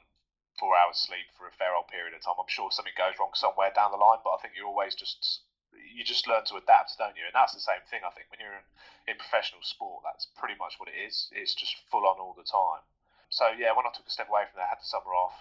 [0.59, 2.37] four hours sleep for a fair old period of time.
[2.37, 5.45] I'm sure something goes wrong somewhere down the line, but I think you always just
[5.77, 7.25] you just learn to adapt, don't you?
[7.25, 8.67] And that's the same thing I think when you're in,
[9.13, 10.01] in professional sport.
[10.03, 11.29] That's pretty much what it is.
[11.31, 12.81] It's just full on all the time.
[13.29, 15.37] So yeah, when I took a step away from there, I had the summer off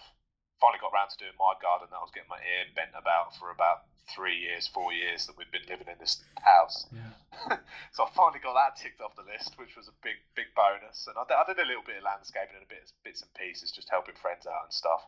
[0.61, 1.93] finally got around to doing my garden.
[1.93, 5.51] I was getting my ear bent about for about three years, four years that we've
[5.53, 6.87] been living in this house.
[6.93, 7.16] Yeah.
[7.95, 11.07] so I finally got that ticked off the list, which was a big, big bonus.
[11.07, 13.33] And I did, I did a little bit of landscaping and a bit bits and
[13.37, 15.05] pieces, just helping friends out and stuff.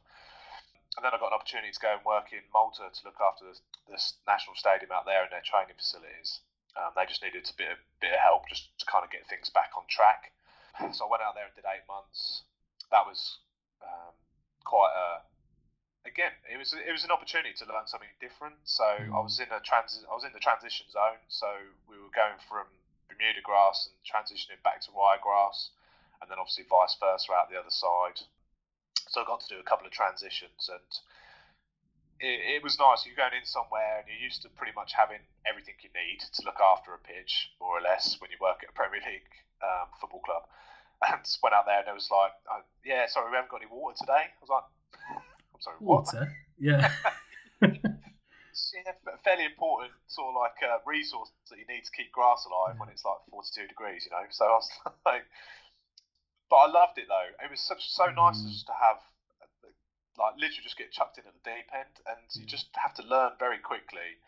[0.97, 3.47] And then I got an opportunity to go and work in Malta to look after
[3.47, 6.43] this, this national stadium out there and their training facilities.
[6.75, 9.27] Um, they just needed a bit of, bit of help just to kind of get
[9.31, 10.35] things back on track.
[10.95, 12.47] So I went out there and did eight months.
[12.95, 13.43] That was
[13.83, 14.15] um,
[16.19, 18.59] again, it was it was an opportunity to learn something different.
[18.67, 19.15] So mm.
[19.15, 21.23] I was in a transi- I was in the transition zone.
[21.31, 21.47] So
[21.87, 22.67] we were going from
[23.07, 25.71] Bermuda grass and transitioning back to ryegrass,
[26.19, 28.19] and then obviously vice versa out the other side.
[29.07, 30.91] So I got to do a couple of transitions, and
[32.19, 33.07] it, it was nice.
[33.07, 36.41] You're going in somewhere, and you're used to pretty much having everything you need to
[36.43, 39.87] look after a pitch, more or less, when you work at a Premier League um,
[40.03, 40.43] football club.
[40.99, 43.71] And went out there, and it was like, oh, "Yeah, sorry, we haven't got any
[43.71, 44.67] water today." I was like.
[45.59, 46.19] I'm sorry, water.
[46.19, 46.29] What?
[46.59, 46.93] Yeah.
[48.87, 48.95] yeah,
[49.27, 52.81] fairly important sort of like uh, resource that you need to keep grass alive yeah.
[52.81, 54.23] when it's like 42 degrees, you know.
[54.31, 54.71] So I was
[55.09, 55.27] like,
[56.47, 57.31] but I loved it though.
[57.43, 58.49] It was such so nice mm.
[58.49, 59.03] just to have
[60.19, 62.51] like literally just get chucked in at the deep end, and you mm.
[62.51, 64.19] just have to learn very quickly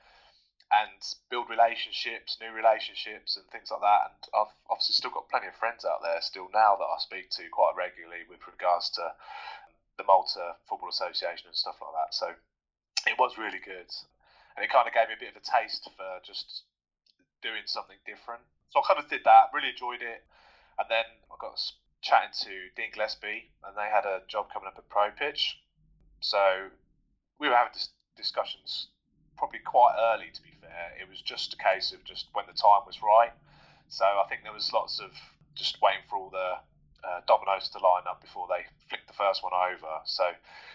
[0.70, 4.02] and build relationships, new relationships, and things like that.
[4.06, 7.30] And I've obviously still got plenty of friends out there still now that I speak
[7.42, 9.10] to quite regularly with regards to
[10.00, 12.16] the Malta Football Association and stuff like that.
[12.16, 12.32] So
[13.04, 13.92] it was really good,
[14.56, 16.64] and it kind of gave me a bit of a taste for just
[17.44, 18.40] doing something different.
[18.72, 20.24] So I kind of did that, really enjoyed it,
[20.80, 21.60] and then I got
[22.00, 25.60] chatting to Dean Gillespie, and they had a job coming up at Pro Pitch.
[26.24, 26.72] So
[27.36, 28.88] we were having dis- discussions
[29.36, 30.32] probably quite early.
[30.32, 33.32] To be fair, it was just a case of just when the time was right.
[33.88, 35.12] So I think there was lots of
[35.54, 36.56] just waiting for all the
[37.04, 40.00] uh, dominoes to line up before they flicked the first one over.
[40.04, 40.24] So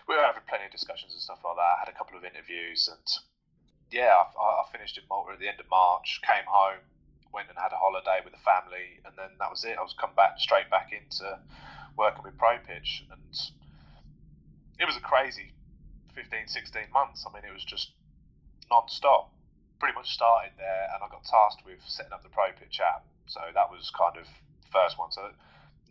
[0.07, 1.73] we were having plenty of discussions and stuff like that.
[1.77, 3.07] I had a couple of interviews, and
[3.91, 6.21] yeah, I, I finished in Malta at the end of March.
[6.25, 6.81] Came home,
[7.33, 9.77] went and had a holiday with the family, and then that was it.
[9.77, 11.39] I was come back straight back into
[11.97, 13.33] working with Pro Pitch, and
[14.79, 15.53] it was a crazy
[16.15, 17.25] 15, 16 months.
[17.27, 17.91] I mean, it was just
[18.69, 19.31] non-stop.
[19.79, 23.03] Pretty much started there, and I got tasked with setting up the Pro Pitch app.
[23.27, 25.11] So that was kind of the first one.
[25.11, 25.29] So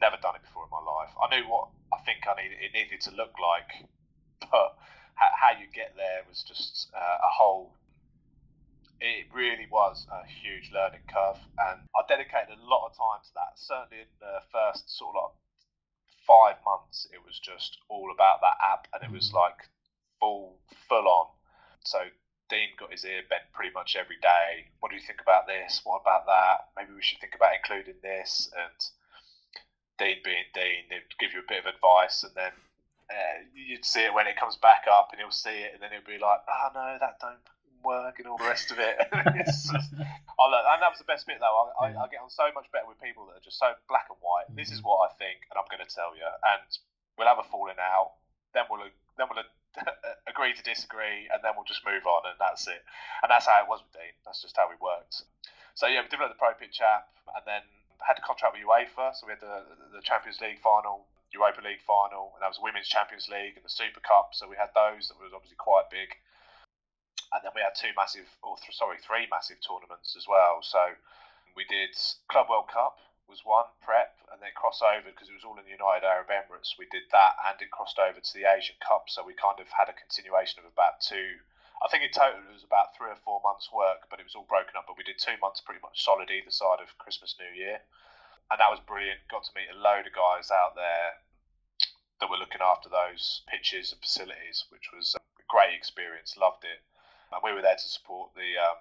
[0.01, 1.13] never done it before in my life.
[1.19, 2.59] I knew what I think I needed.
[2.61, 3.89] It needed to look like,
[4.51, 4.77] but
[5.15, 7.75] how you get there was just uh, a whole.
[9.01, 13.33] It really was a huge learning curve, and I dedicated a lot of time to
[13.35, 13.59] that.
[13.59, 15.37] Certainly in the first sort of like
[16.25, 19.35] five months, it was just all about that app, and it was mm.
[19.35, 19.69] like
[20.21, 20.57] full
[20.89, 21.29] full on.
[21.85, 22.01] So
[22.49, 24.71] Dean got his ear bent pretty much every day.
[24.81, 25.81] What do you think about this?
[25.85, 26.73] What about that?
[26.77, 28.51] Maybe we should think about including this.
[28.53, 28.79] And
[29.99, 32.53] Dean being Dean, he'd give you a bit of advice, and then
[33.11, 35.91] uh, you'd see it when it comes back up, and he'll see it, and then
[35.93, 37.43] he'll be like, "Oh no, that don't
[37.85, 38.97] work," and all the rest of it.
[39.47, 41.71] just, I and that was the best bit though.
[41.79, 44.09] I, I, I, get on so much better with people that are just so black
[44.11, 44.49] and white.
[44.57, 44.89] This is mm-hmm.
[44.89, 46.67] what I think, and I'm going to tell you, and
[47.15, 48.19] we'll have a falling out.
[48.57, 48.89] Then we'll
[49.21, 49.45] then we'll
[50.31, 52.83] agree to disagree, and then we'll just move on, and that's it.
[53.23, 54.15] And that's how it was with Dean.
[54.25, 55.23] That's just how we worked.
[55.75, 57.63] So yeah, we developed the Pro Pitch app, and then
[58.03, 59.15] had a contract with UEFA.
[59.15, 59.63] So we had the,
[59.95, 63.73] the Champions League final, Europa League final, and that was Women's Champions League and the
[63.73, 64.35] Super Cup.
[64.35, 66.15] So we had those that was obviously quite big.
[67.35, 70.63] And then we had two massive, or th- sorry, three massive tournaments as well.
[70.63, 70.95] So
[71.59, 71.95] we did
[72.31, 75.75] Club World Cup, was one prep, and then crossover because it was all in the
[75.75, 76.77] United Arab Emirates.
[76.79, 79.09] We did that, and it crossed over to the Asian Cup.
[79.09, 81.41] So we kind of had a continuation of about two.
[81.85, 84.33] I think in total it was about three or four months' work, but it was
[84.33, 84.89] all broken up.
[84.89, 87.85] But we did two months pretty much solid either side of Christmas, New Year,
[88.49, 89.21] and that was brilliant.
[89.29, 91.21] Got to meet a load of guys out there
[92.21, 96.41] that were looking after those pitches and facilities, which was a great experience.
[96.41, 96.81] Loved it,
[97.29, 98.81] and we were there to support the um,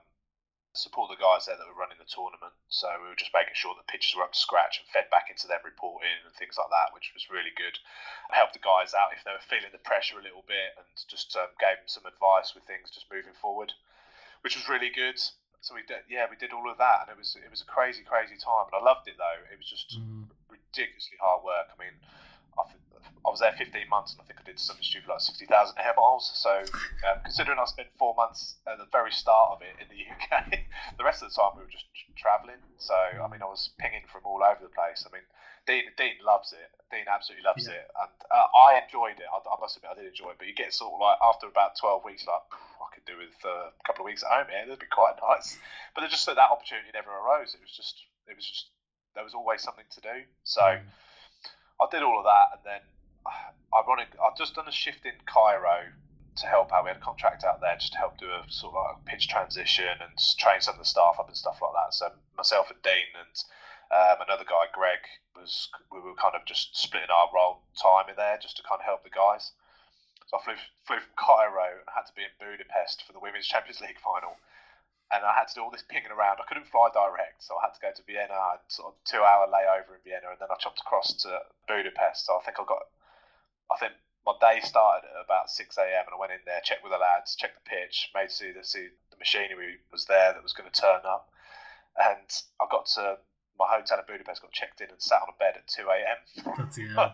[0.73, 2.53] support the guys there that were running the tournament.
[2.67, 5.29] So we were just making sure the pitches were up to scratch and fed back
[5.29, 7.77] into them reporting and things like that, which was really good.
[8.33, 10.85] I helped the guys out if they were feeling the pressure a little bit and
[11.05, 13.69] just um, gave them some advice with things just moving forward,
[14.41, 15.21] which was really good.
[15.61, 17.69] So we did, yeah, we did all of that, and it was it was a
[17.71, 19.39] crazy, crazy time, and I loved it though.
[19.47, 20.27] It was just mm.
[20.51, 21.71] ridiculously hard work.
[21.71, 21.95] I mean,
[22.59, 22.67] I,
[23.25, 25.47] I was there 15 months, and I think I did something stupid like 60,000
[25.79, 26.31] air miles.
[26.35, 26.51] So,
[27.07, 30.59] um, considering I spent four months at the very start of it in the UK,
[30.99, 31.87] the rest of the time we were just
[32.19, 32.59] travelling.
[32.77, 35.07] So, I mean, I was pinging from all over the place.
[35.07, 35.23] I mean,
[35.63, 36.67] Dean, Dean loves it.
[36.91, 37.79] Dean absolutely loves yeah.
[37.79, 39.27] it, and uh, I enjoyed it.
[39.31, 40.37] I, I, must admit, I did enjoy it.
[40.37, 42.43] But you get sort of like after about 12 weeks, like
[42.83, 44.51] I could do with uh, a couple of weeks at home.
[44.51, 45.55] Yeah, that'd be quite nice.
[45.95, 47.55] But just that that opportunity never arose.
[47.55, 48.67] It was just, it was just,
[49.15, 50.27] there was always something to do.
[50.43, 50.59] So.
[50.59, 50.83] Mm.
[51.81, 52.81] I did all of that, and then
[53.73, 55.91] ironic, I've just done a shift in Cairo
[56.37, 56.83] to help out.
[56.83, 59.05] We had a contract out there just to help do a sort of like a
[59.05, 61.93] pitch transition and train some of the staff up and stuff like that.
[61.93, 63.35] So myself and Dean and
[63.93, 65.05] um, another guy, Greg,
[65.37, 68.81] was we were kind of just splitting our role time in there just to kind
[68.81, 69.53] of help the guys.
[70.27, 73.45] So I flew flew from Cairo and had to be in Budapest for the Women's
[73.45, 74.37] Champions League final.
[75.13, 76.41] And I had to do all this pinging around.
[76.41, 78.33] I couldn't fly direct, so I had to go to Vienna.
[78.33, 81.45] I had sort of two hour layover in Vienna, and then I chopped across to
[81.69, 82.25] Budapest.
[82.25, 82.89] So I think I got
[83.73, 83.93] I think
[84.25, 86.05] my day started at about 6 a.m.
[86.05, 88.63] and I went in there, checked with the lads, checked the pitch, made see the
[88.63, 91.29] see the machinery was there that was going to turn up,
[91.97, 92.29] and
[92.61, 93.17] I got to
[93.59, 96.19] my hotel in Budapest, got checked in and sat on a bed at 2 a.m.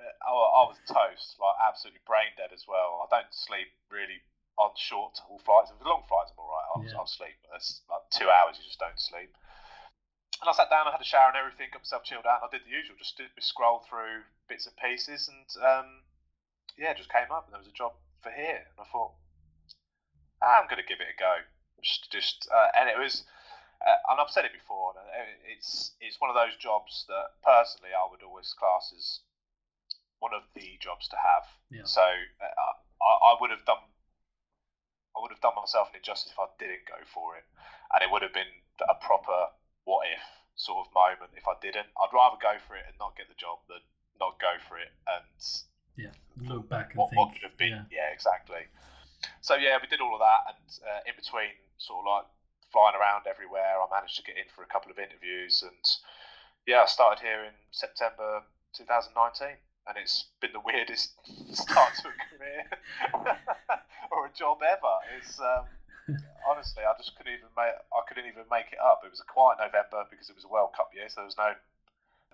[0.00, 3.04] I, I was toast, like absolutely brain dead as well.
[3.04, 4.24] I don't sleep really
[4.56, 5.72] on short haul flights.
[5.72, 6.68] If long flights, I'm all right.
[6.72, 6.96] I'll, yeah.
[6.96, 7.36] I'll sleep.
[7.44, 9.32] But it's like two hours, you just don't sleep.
[10.40, 12.48] And I sat down, I had a shower and everything, got myself chilled out, and
[12.48, 15.88] I did the usual, just did scroll through bits and pieces, and um,
[16.80, 17.92] yeah, just came up, and there was a job
[18.24, 19.12] for here, and I thought,
[20.40, 21.44] I'm going to give it a go,
[21.84, 23.28] just, just, uh, and it was,
[23.84, 24.96] uh, and I've said it before,
[25.44, 29.20] it's it's one of those jobs that personally I would always class as
[30.20, 31.44] one of the jobs to have.
[31.68, 31.84] Yeah.
[31.84, 33.84] So uh, I, I would have done,
[35.12, 37.44] I would have done myself an injustice if I didn't go for it,
[37.92, 38.52] and it would have been
[38.88, 39.52] a proper
[39.84, 40.22] what if
[40.60, 41.88] sort of moment if I didn't.
[41.96, 43.80] I'd rather go for it and not get the job than
[44.20, 45.40] not go for it and
[45.96, 47.88] yeah, look back and what, think, what could have been.
[47.88, 48.04] Yeah.
[48.04, 48.08] yeah.
[48.12, 48.68] exactly.
[49.40, 52.26] So yeah, we did all of that, and uh, in between, sort of like
[52.72, 55.84] flying around everywhere, I managed to get in for a couple of interviews, and
[56.64, 61.12] yeah, I started here in September 2019, and it's been the weirdest
[61.52, 62.64] start to a career
[64.12, 64.96] or a job ever.
[65.20, 65.68] It's um,
[66.48, 69.02] honestly, I just couldn't even make I couldn't even make it up.
[69.04, 71.38] It was a quiet November because it was a World Cup year, so there was
[71.38, 71.54] no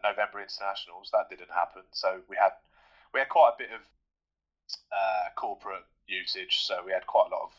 [0.05, 1.11] November internationals.
[1.12, 1.83] That didn't happen.
[1.93, 2.55] So we had
[3.12, 3.83] we had quite a bit of
[4.93, 6.65] uh, corporate usage.
[6.65, 7.53] So we had quite a lot of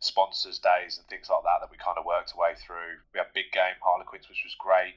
[0.00, 3.00] sponsors days and things like that that we kind of worked our way through.
[3.12, 4.96] We had big game Harlequins, which was great.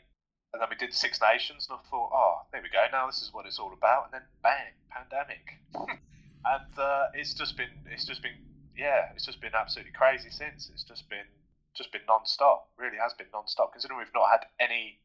[0.53, 2.85] And then we did Six Nations, and I thought, oh, there we go.
[2.91, 4.05] Now this is what it's all about.
[4.05, 5.57] And then bang, pandemic.
[6.45, 8.37] and uh, it's just been it's just been
[8.77, 10.69] yeah it's just been absolutely crazy since.
[10.73, 11.27] It's just been
[11.73, 12.69] just been non-stop.
[12.77, 13.73] Really has been non-stop.
[13.73, 14.99] Considering we've not had any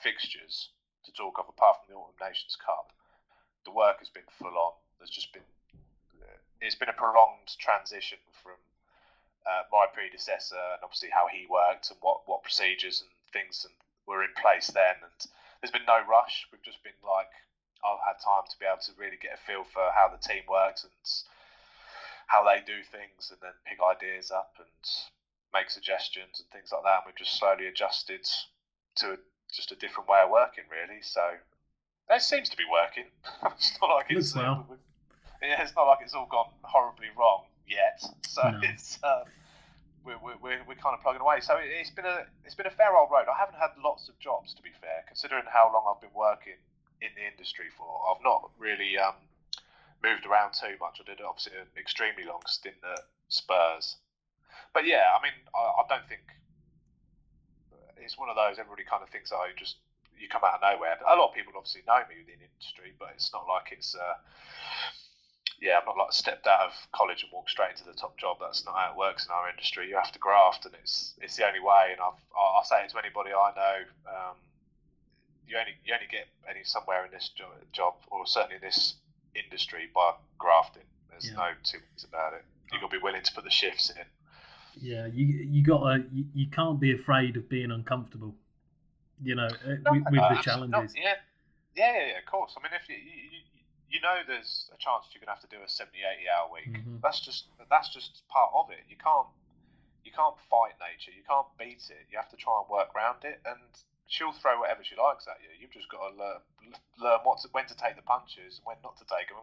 [0.00, 0.70] fixtures
[1.04, 2.92] to talk of apart from the Autumn Nations Cup,
[3.64, 4.72] the work has been full on.
[4.98, 5.44] There's just been
[6.60, 8.56] it's been a prolonged transition from
[9.44, 13.74] uh, my predecessor and obviously how he worked and what, what procedures and things and
[14.08, 14.96] were in place then.
[15.04, 15.18] And
[15.60, 16.48] there's been no rush.
[16.48, 17.28] We've just been like,
[17.84, 20.48] I've had time to be able to really get a feel for how the team
[20.48, 20.96] works and
[22.26, 24.68] how they do things and then pick ideas up and
[25.52, 27.04] make suggestions and things like that.
[27.04, 28.26] And we've just slowly adjusted
[28.96, 29.16] to a,
[29.52, 31.00] just a different way of working, really.
[31.02, 31.22] So
[32.10, 33.06] it seems to be working.
[33.54, 34.34] it's not like it's.
[34.34, 34.66] well.
[34.70, 34.74] Uh,
[35.42, 38.02] yeah, it's not like it's all gone horribly wrong yet.
[38.26, 38.60] So No.
[38.62, 39.24] it's uh,
[40.04, 41.40] we're, we're, we're, kind of plugging away.
[41.40, 43.26] So it, it's been a it's been a fair old road.
[43.28, 46.60] I haven't had lots of jobs to be fair, considering how long I've been working
[47.00, 47.86] in the industry for.
[48.10, 49.14] I've not really um,
[50.04, 51.00] moved around too much.
[51.00, 53.96] I did obviously an extremely long stint at Spurs,
[54.76, 56.28] but yeah, I mean, I, I don't think
[57.96, 58.60] it's one of those.
[58.60, 59.80] Everybody kind of thinks, oh, just
[60.20, 61.00] you come out of nowhere.
[61.00, 63.96] A lot of people obviously know me within industry, but it's not like it's.
[63.96, 64.20] Uh,
[65.62, 68.36] yeah, I'm not like stepped out of college and walked straight into the top job.
[68.40, 69.88] That's not how it works in our industry.
[69.88, 71.96] You have to graft, and it's it's the only way.
[71.96, 73.76] And I've I say it to anybody I know.
[74.04, 74.36] Um,
[75.48, 78.94] you only you only get any somewhere in this job, job or certainly in this
[79.34, 80.82] industry by grafting.
[81.10, 81.36] There's Yeah.
[81.36, 82.44] no two ways about it.
[82.72, 84.04] You've got to be willing to put the shifts in.
[84.80, 88.34] Yeah, you you gotta you, you can't be afraid of being uncomfortable.
[89.22, 90.44] You know, uh, with, with Uh, the not.
[90.44, 90.94] challenges.
[90.96, 91.14] Yeah.
[91.76, 92.54] yeah, yeah, yeah, of course.
[92.58, 93.40] I mean, if you, you,
[93.90, 96.66] you- know there's a chance you're to have to do a 70, 80 hour week,
[96.76, 97.00] Mhm.
[97.00, 98.80] that's just that's just part of it.
[98.88, 99.28] You can't
[100.04, 101.12] you can't fight nature.
[101.12, 102.04] You can't beat it.
[102.10, 103.60] You have to try and work around it, and
[104.06, 105.48] she'll throw whatever she likes at you.
[105.60, 106.40] You've just got to learn
[107.00, 109.38] learn what to, when to take the punches and when not to take them.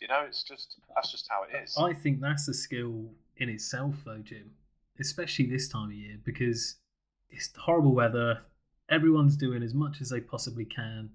[0.00, 1.76] You know, it's just that's just how it is.
[1.76, 4.52] I think that's a skill in itself, though, Jim.
[5.00, 6.76] Especially this time of year because
[7.30, 8.40] it's horrible weather.
[8.90, 11.10] Everyone's doing as much as they possibly can.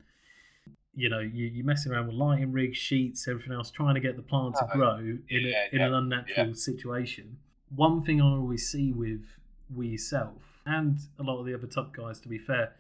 [0.96, 4.16] You know, you you messing around with lighting rigs, sheets, everything else, trying to get
[4.16, 7.38] the plant to grow in, yeah, a, in yeah, an unnatural situation.
[7.76, 9.26] One thing I always see with
[9.74, 12.74] we yourself and a lot of the other top guys, to be fair,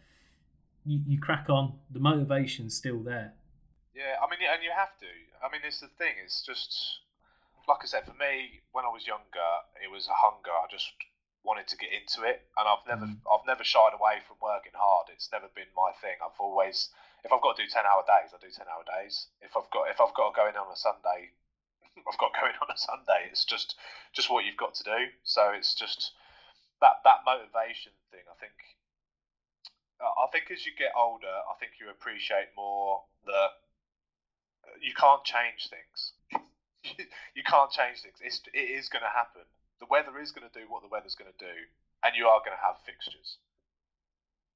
[0.86, 1.74] you, you crack on.
[1.91, 3.34] The motivation's still there.
[3.96, 5.12] Yeah, I mean, and you have to.
[5.43, 6.15] I mean, it's the thing.
[6.24, 7.00] It's just
[7.67, 8.06] like I said.
[8.06, 9.50] For me, when I was younger,
[9.84, 10.52] it was a hunger.
[10.52, 10.88] I just
[11.43, 13.19] wanted to get into it, and I've never, Mhm.
[13.28, 15.08] I've never shied away from working hard.
[15.12, 16.15] It's never been my thing.
[16.24, 16.89] I've always,
[17.24, 19.28] if I've got to do ten hour days, I do ten hour days.
[19.41, 21.32] If I've got, if I've got to go in on a Sunday,
[22.08, 23.28] I've got going on a Sunday.
[23.30, 23.76] It's just,
[24.13, 25.12] just what you've got to do.
[25.24, 26.13] So it's just
[26.84, 28.28] that that motivation thing.
[28.28, 28.54] I think
[30.04, 33.63] uh, I think as you get older, I think you appreciate more that
[34.84, 36.12] you can't change things.
[37.38, 38.19] you can't change things.
[38.19, 39.48] It's, it is going to happen.
[39.80, 41.56] The weather is going to do what the weather's going to do,
[42.04, 43.39] and you are going to have fixtures.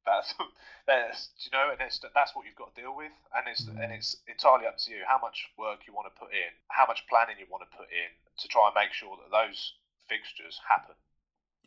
[0.03, 0.35] That's,
[0.87, 3.79] that's you know, and it's, that's what you've got to deal with, and it's mm.
[3.79, 6.87] and it's entirely up to you how much work you want to put in, how
[6.87, 8.11] much planning you want to put in
[8.43, 9.75] to try and make sure that those
[10.07, 10.95] fixtures happen.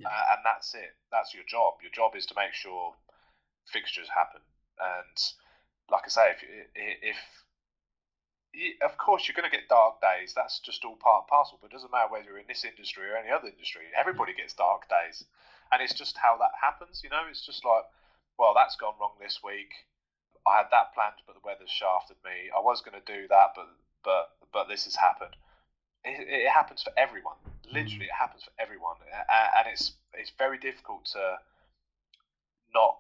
[0.01, 0.09] Yeah.
[0.09, 0.97] Uh, and that's it.
[1.13, 1.75] That's your job.
[1.83, 2.95] Your job is to make sure
[3.69, 4.41] fixtures happen.
[4.81, 5.17] And
[5.91, 6.27] like I say,
[6.75, 7.19] if
[8.53, 11.59] if of course you're going to get dark days, that's just all part and parcel.
[11.61, 13.93] But it doesn't matter whether you're in this industry or any other industry.
[13.95, 15.25] Everybody gets dark days,
[15.71, 17.03] and it's just how that happens.
[17.05, 17.85] You know, it's just like,
[18.39, 19.71] well, that's gone wrong this week.
[20.49, 22.49] I had that planned, but the weather shafted me.
[22.51, 23.69] I was going to do that, but
[24.03, 25.37] but but this has happened.
[26.05, 27.37] It, it happens for everyone.
[27.71, 31.39] Literally, it happens for everyone, and it's it's very difficult to
[32.75, 32.99] not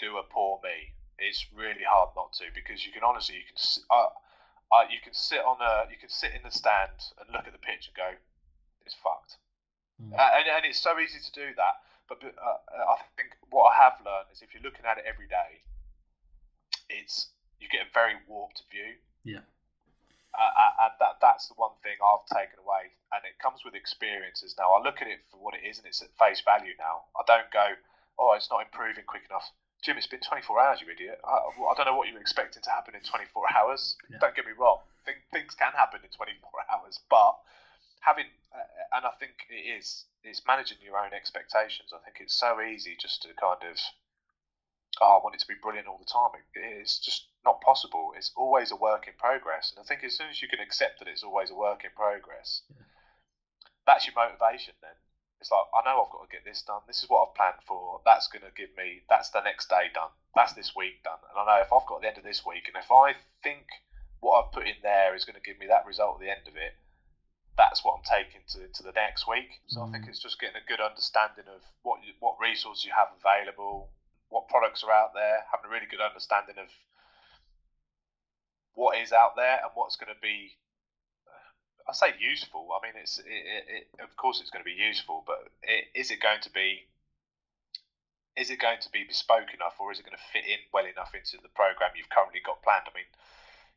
[0.00, 0.94] do a poor me.
[1.18, 3.58] It's really hard not to because you can honestly you can
[3.90, 4.10] uh,
[4.74, 7.52] uh, you can sit on a you can sit in the stand and look at
[7.54, 8.10] the pitch and go,
[8.84, 9.38] it's fucked.
[10.02, 10.10] Mm.
[10.10, 11.78] Uh, and, and it's so easy to do that.
[12.08, 15.04] But but, uh, I think what I have learned is if you're looking at it
[15.06, 15.62] every day,
[16.90, 18.98] it's you get a very warped view.
[19.22, 19.46] Yeah.
[20.34, 24.58] Uh, and that that's the one thing I've taken away, and it comes with experiences.
[24.58, 26.74] Now I look at it for what it is, and it's at face value.
[26.78, 27.78] Now I don't go,
[28.18, 29.46] oh, it's not improving quick enough.
[29.82, 31.20] Jim, it's been 24 hours, you idiot.
[31.22, 33.96] I, I don't know what you were expecting to happen in 24 hours.
[34.08, 34.16] Yeah.
[34.18, 34.80] Don't get me wrong.
[35.04, 36.40] Think, things can happen in 24
[36.72, 37.36] hours, but
[38.00, 41.92] having, uh, and I think it is, it's managing your own expectations.
[41.92, 43.76] I think it's so easy just to kind of,
[45.04, 46.32] oh, I want it to be brilliant all the time.
[46.32, 48.12] It, it's just not possible.
[48.16, 49.72] It's always a work in progress.
[49.74, 51.90] And I think as soon as you can accept that it's always a work in
[51.94, 52.84] progress, Yeah.
[53.86, 54.96] that's your motivation then.
[55.40, 56.80] It's like, I know I've got to get this done.
[56.86, 58.00] This is what I've planned for.
[58.04, 60.08] That's going to give me, that's the next day done.
[60.34, 61.20] That's this week done.
[61.28, 63.66] And I know if I've got the end of this week, and if I think
[64.20, 66.48] what I've put in there is going to give me that result at the end
[66.48, 66.80] of it,
[67.60, 69.60] that's what I'm taking to, to the next week.
[69.68, 69.88] So Mm.
[69.88, 73.92] I think it's just getting a good understanding of what what resources you have available,
[74.32, 76.66] what products are out there, having a really good understanding of
[78.74, 80.56] what is out there and what's going to be.
[81.88, 82.68] I say useful.
[82.72, 85.52] I mean, it's it, it, it, of course it's going to be useful, but
[85.94, 86.88] is it going to be
[88.36, 90.86] is it going to be bespoke enough, or is it going to fit in well
[90.86, 92.90] enough into the program you've currently got planned?
[92.90, 93.10] I mean,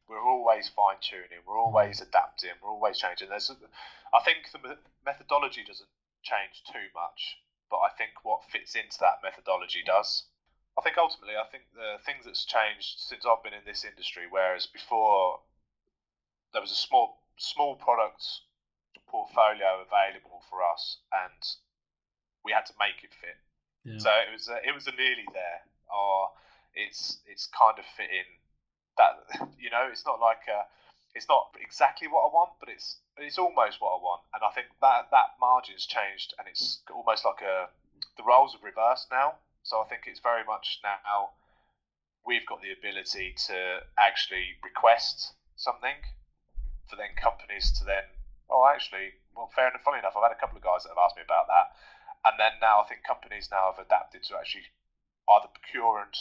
[0.10, 1.68] we're always fine tuning, we're mm.
[1.68, 3.30] always adapting, we're always changing.
[3.30, 5.92] There's, I think the methodology doesn't
[6.24, 7.38] change too much,
[7.70, 10.26] but I think what fits into that methodology does.
[10.78, 14.30] I think ultimately, I think the things that's changed since I've been in this industry,
[14.30, 15.42] whereas before
[16.54, 18.24] there was a small small product
[19.08, 21.42] portfolio available for us, and
[22.46, 23.42] we had to make it fit.
[23.84, 24.00] Yeah.
[24.00, 26.30] So it was a, it was a nearly there, or
[26.76, 28.28] it's it's kind of fitting
[28.98, 29.18] that
[29.60, 30.70] you know it's not like a,
[31.16, 34.52] it's not exactly what I want, but it's it's almost what I want, and I
[34.54, 37.70] think that that margin's changed, and it's almost like a
[38.18, 39.42] the roles have reversed now.
[39.68, 41.36] So I think it's very much now
[42.24, 46.00] we've got the ability to actually request something
[46.88, 48.08] for then companies to then
[48.48, 51.04] oh actually well fair enough funny enough I've had a couple of guys that have
[51.04, 51.76] asked me about that.
[52.24, 54.72] And then now I think companies now have adapted to actually
[55.28, 56.16] either procure and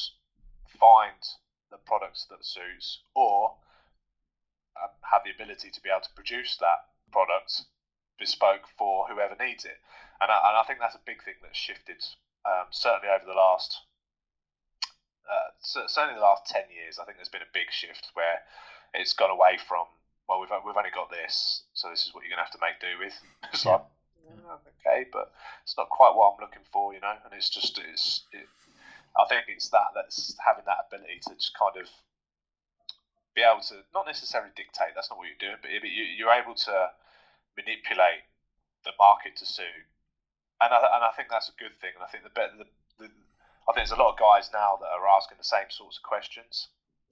[0.66, 1.22] find
[1.70, 3.62] the products that suits or
[4.74, 7.62] um, have the ability to be able to produce that product
[8.18, 9.78] bespoke for whoever needs it.
[10.18, 12.02] And I, and I think that's a big thing that's shifted
[12.46, 13.82] um, certainly over the last
[15.26, 18.40] uh, certainly the last 10 years I think there's been a big shift where
[18.94, 19.86] it's gone away from
[20.28, 22.62] well we've, we've only got this so this is what you're going to have to
[22.62, 23.14] make do with
[23.52, 23.82] it's Yeah.
[23.82, 23.84] like
[24.46, 25.30] "Oh, okay but
[25.64, 28.46] it's not quite what I'm looking for you know and it's just it's it,
[29.18, 31.88] I think it's that that's having that ability to just kind of
[33.34, 36.54] be able to not necessarily dictate that's not what you're doing but you, you're able
[36.54, 36.90] to
[37.56, 38.24] manipulate
[38.84, 39.84] the market to suit
[40.60, 41.92] and I, and I think that's a good thing.
[41.96, 43.08] And I think the better the, the
[43.68, 46.06] I think there's a lot of guys now that are asking the same sorts of
[46.06, 46.70] questions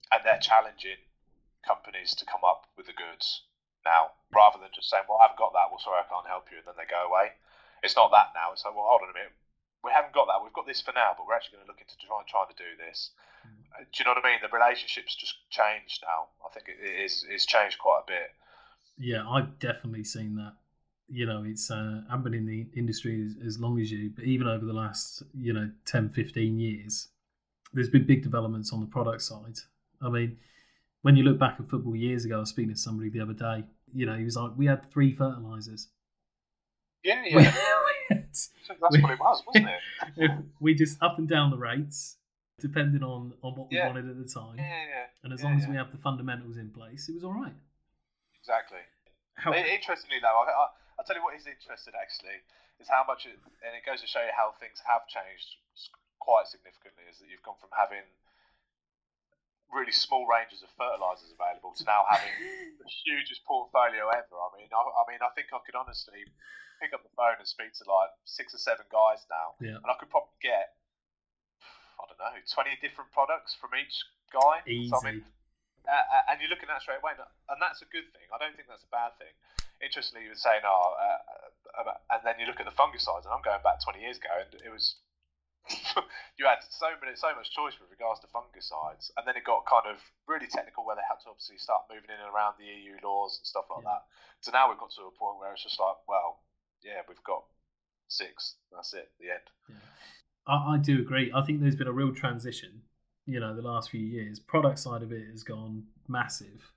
[0.09, 1.01] and they're challenging
[1.67, 3.43] companies to come up with the goods
[3.83, 5.69] now rather than just saying well I haven't got that.
[5.69, 7.35] Well sorry I can't help you and then they go away.
[7.83, 8.53] It's not that now.
[8.55, 9.35] It's like well hold on a minute.
[9.85, 10.41] We haven't got that.
[10.41, 12.57] We've got this for now but we're actually going to look into trying trying to
[12.57, 13.13] do this.
[13.75, 14.41] Uh, do you know what I mean?
[14.41, 16.33] The relationships just changed now.
[16.41, 18.33] I think it is it's changed quite a bit.
[18.97, 20.55] Yeah, I've definitely seen that.
[21.07, 24.23] You know, it's uh, I've been in the industry as, as long as you, but
[24.25, 27.09] even over the last, you know, 10, 15 years,
[27.73, 29.59] there's been big developments on the product side.
[30.01, 30.37] I mean,
[31.03, 33.33] when you look back at football years ago, I was speaking to somebody the other
[33.33, 35.89] day, you know, he was like, we had three fertilizers.
[37.03, 37.51] yeah We- yeah
[38.09, 38.49] we had- that's
[38.79, 39.67] what it was wasn't
[40.17, 42.17] it we just up and down the rates,
[42.59, 43.87] depending on, on what we Yeah.
[43.87, 44.55] wanted at the time.
[44.57, 47.23] yeah yeah And as yeah, long as we have the fundamentals in place, it was
[47.23, 47.53] all right.
[48.41, 48.79] exactly
[49.35, 50.67] How, Interestingly, though, I, I,
[51.05, 52.41] I'll tell you what is interesting actually
[52.81, 55.61] is how much, it, and it goes to show you how things have changed
[56.17, 57.05] quite significantly.
[57.05, 58.01] Is that you've gone from having
[59.69, 62.33] really small ranges of fertilizers available to now having
[62.81, 64.33] the hugest portfolio ever.
[64.33, 66.25] I mean, I, I mean, I think I could honestly
[66.81, 69.77] pick up the phone and speak to like six or seven guys now, Yeah.
[69.77, 70.73] and I could probably get
[72.01, 73.93] I don't know twenty different products from each
[74.33, 74.65] guy.
[74.65, 74.89] Easy.
[74.89, 75.21] So, I mean,
[75.85, 78.25] uh, uh, and you're looking at that straight away, and that's a good thing.
[78.33, 79.29] I don't think that's a bad thing.
[79.83, 81.21] Interestingly, you were saying, oh, uh,
[81.81, 84.31] uh, and then you look at the fungicides, and I'm going back 20 years ago,
[84.31, 84.95] and it was
[86.37, 89.65] you had so many, so much choice with regards to fungicides, and then it got
[89.65, 89.97] kind of
[90.29, 93.41] really technical where they had to obviously start moving in and around the EU laws
[93.41, 93.97] and stuff like Yeah.
[93.97, 94.01] that.
[94.41, 96.45] So now we've got to a point where it's just like, well,
[96.83, 97.43] yeah, we've got
[98.07, 98.55] six.
[98.71, 99.09] That's it.
[99.19, 99.47] The end.
[100.45, 101.31] I, I do agree.
[101.33, 102.83] I think there's been a real transition,
[103.25, 104.39] you know, the last few years.
[104.39, 106.71] Product side of it has gone massive.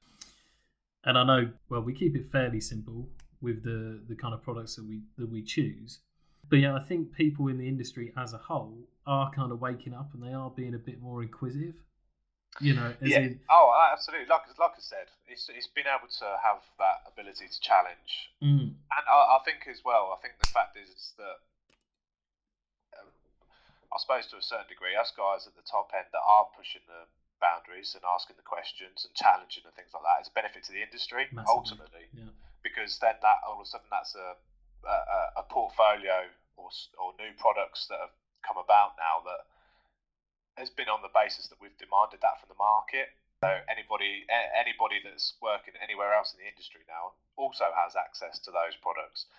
[1.04, 3.08] And I know, well, we keep it fairly simple
[3.40, 6.00] with the, the kind of products that we that we choose.
[6.50, 9.94] But yeah, I think people in the industry as a whole are kind of waking
[9.94, 11.74] up and they are being a bit more inquisitive.
[12.60, 13.18] You know, as yeah.
[13.18, 14.26] in, Oh, absolutely.
[14.26, 18.74] Like like I said, it's it's been able to have that ability to challenge mm,
[18.74, 21.38] And I, I think as well, I think the fact is, is that
[22.98, 23.12] um,
[23.92, 26.82] I suppose to a certain degree, us guys at the top end that are pushing
[26.88, 27.06] the
[27.40, 30.72] boundaries and asking the questions and challenging and things like that is a benefit to
[30.74, 31.54] the industry Massively.
[31.54, 32.32] ultimately yeah,
[32.62, 34.34] because then that all of a sudden that's a
[34.86, 36.26] a, a portfolio
[36.56, 38.14] or or new products that have
[38.46, 39.46] come about now that
[40.58, 43.14] has been on the basis that we've demanded that from the market.
[43.42, 48.42] So anybody a- anybody that's working anywhere else in the industry now also has access
[48.42, 49.30] to those products.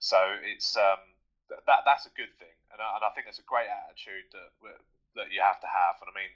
[0.00, 1.00] So it's um,
[1.68, 4.48] that that's a good thing, and I, and I think that's a great attitude that
[5.16, 6.00] that you have to have.
[6.00, 6.32] And I mean,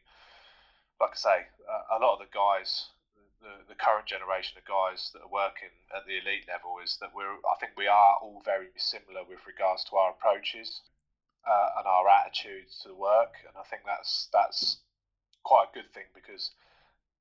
[1.01, 1.39] like I say,
[1.69, 2.91] uh, a lot of the guys
[3.47, 7.15] the, the current generation of guys that are working at the elite level is that
[7.15, 10.83] we're I think we are all very similar with regards to our approaches
[11.47, 14.83] uh, and our attitudes to work, and I think that's that's
[15.45, 16.51] quite a good thing because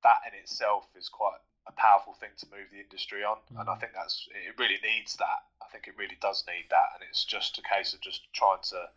[0.02, 3.62] that in itself is quite a powerful thing to move the industry on, mm.
[3.62, 3.80] and I mm.
[3.80, 4.58] think that's it.
[4.58, 5.46] Really needs that.
[5.62, 8.66] I think it really does need that, and it's just a case of just trying
[8.74, 8.90] to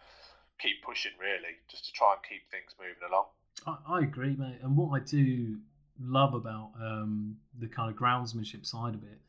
[0.59, 3.29] keep pushing, really, just to try and keep things moving along.
[3.66, 4.59] I, I agree, mate.
[4.62, 5.59] And what I do
[6.00, 9.20] love about um, the kind of groundsmanship side of it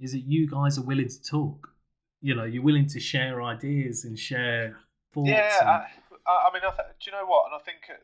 [0.00, 1.68] is that you guys are willing to talk.
[2.20, 4.76] You know, you're willing to share ideas and share
[5.14, 5.30] thoughts.
[5.30, 5.68] Yeah, and...
[6.26, 7.50] I, I, mean, I th- do you know what?
[7.50, 7.98] And I think uh,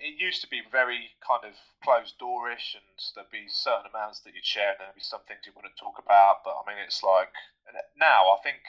[0.00, 1.52] it used to be very kind of
[1.84, 5.44] closed doorish, and there'd be certain amounts that you'd share, and there'd be some things
[5.44, 6.44] you wouldn't talk about.
[6.44, 7.32] But I mean, it's like
[7.68, 8.64] uh, now I think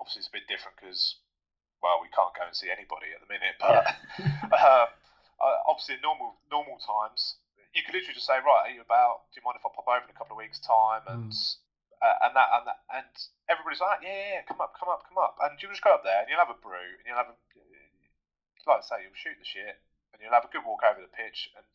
[0.00, 1.16] obviously it's a bit different because
[1.82, 3.82] well, we can't go and see anybody at the minute, but
[4.20, 4.52] yeah.
[4.52, 4.88] Um,
[5.42, 9.32] uh, obviously in normal normal times you could literally just say, right, are you about?
[9.32, 11.08] Do you mind if I pop over in a couple of weeks' time?
[11.08, 11.56] And mm.
[12.04, 13.12] uh, and that and that, and
[13.48, 15.96] everybody's like, yeah, yeah, yeah, come up, come up, come up, and you just go
[15.96, 17.36] up there and you'll have a brew and you'll have a,
[18.68, 19.80] like I say, you'll shoot the shit
[20.12, 21.48] and you'll have a good walk over the pitch.
[21.56, 21.72] And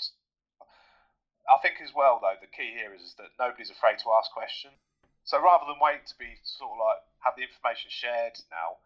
[1.49, 4.30] I think as well though, the key here is, is that nobody's afraid to ask
[4.30, 4.78] questions.
[5.26, 8.80] So rather than wait to be sort of like have the information shared now,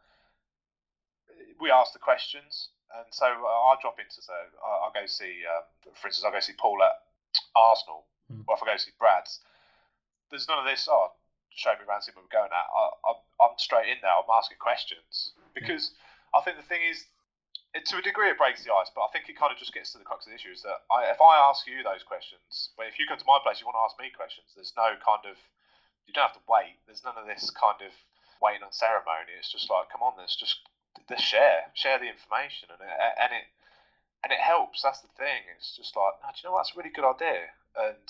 [1.60, 4.34] we ask the questions and so uh, I'll drop into so
[4.64, 5.64] I'll, go see, um,
[5.96, 6.96] for instance, I'll go see Paul at
[7.56, 8.44] Arsenal, mm.
[8.48, 9.40] or if I go see Brad's.
[10.30, 10.88] There's none of this.
[10.90, 11.12] Oh,
[11.52, 12.68] show me around, see where we're going at.
[12.72, 13.12] I,
[13.44, 14.12] am straight in there.
[14.12, 16.40] I'm asking questions because yeah.
[16.40, 17.04] I think the thing is,
[17.76, 19.72] it, to a degree, it breaks the ice, but I think it kind of just
[19.72, 20.52] gets to the crux of the issue.
[20.52, 23.40] Is that I, if I ask you those questions, but if you come to my
[23.44, 24.52] place, you want to ask me questions.
[24.56, 25.40] There's no kind of,
[26.08, 26.80] you don't have to wait.
[26.88, 27.92] There's none of this kind of
[28.44, 29.36] waiting on ceremony.
[29.40, 30.68] It's just like, come on, let's just
[31.08, 33.46] the share, share the information, and it, and it
[34.24, 34.82] and it helps.
[34.82, 35.50] That's the thing.
[35.58, 36.66] It's just like, do you know what?
[36.66, 38.08] That's a really good idea, and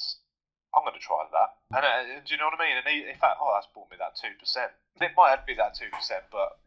[0.76, 1.50] I'm going to try that.
[1.76, 2.78] And, uh, do you know what I mean?
[2.78, 4.72] And in fact, oh, that's brought me that two percent.
[5.00, 6.60] It might be that two percent, but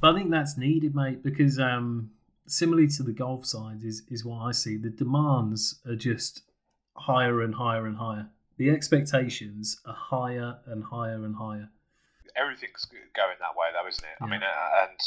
[0.00, 2.10] but I think that's needed, mate, because um,
[2.46, 4.76] similarly to the golf side is is what I see.
[4.76, 6.42] The demands are just
[6.96, 8.28] higher and higher and higher.
[8.56, 11.70] The expectations are higher and higher and higher.
[12.36, 14.16] Everything's going that way, though, isn't it?
[14.20, 14.26] Yeah.
[14.26, 15.00] I mean, uh, and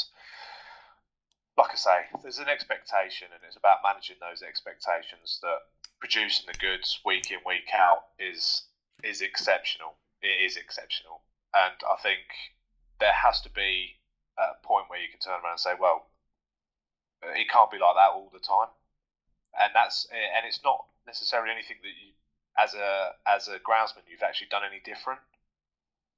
[1.56, 5.38] like I say, there's an expectation, and it's about managing those expectations.
[5.42, 5.62] That
[6.00, 8.64] producing the goods week in week out is
[9.02, 9.94] is exceptional.
[10.22, 11.22] It is exceptional,
[11.54, 12.26] and I think
[12.98, 14.00] there has to be
[14.38, 16.06] a point where you can turn around and say, well,
[17.22, 18.72] it can't be like that all the time,
[19.60, 22.12] and that's and it's not necessarily anything that you,
[22.58, 25.20] as a as a groundsman, you've actually done any different.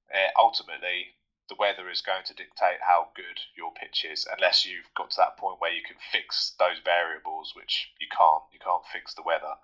[0.08, 1.15] Uh, ultimately,
[1.48, 5.16] the weather is going to dictate how good your pitch is, unless you've got to
[5.18, 8.42] that point where you can fix those variables, which you can't.
[8.52, 9.54] You can't fix the weather.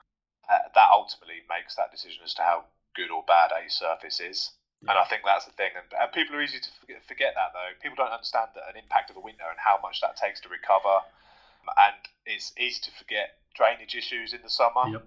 [0.48, 2.64] Uh, that ultimately makes that decision as to how
[2.94, 4.52] good or bad a surface is.
[4.82, 5.70] And I think that's the thing.
[5.78, 7.70] And, and people are easy to forget, forget, that, though.
[7.78, 10.48] People don't understand that an impact of a winter and how much that takes to
[10.50, 11.06] recover.
[11.78, 11.94] And
[12.26, 14.90] it's easy to forget drainage issues in the summer.
[14.90, 15.06] Yep.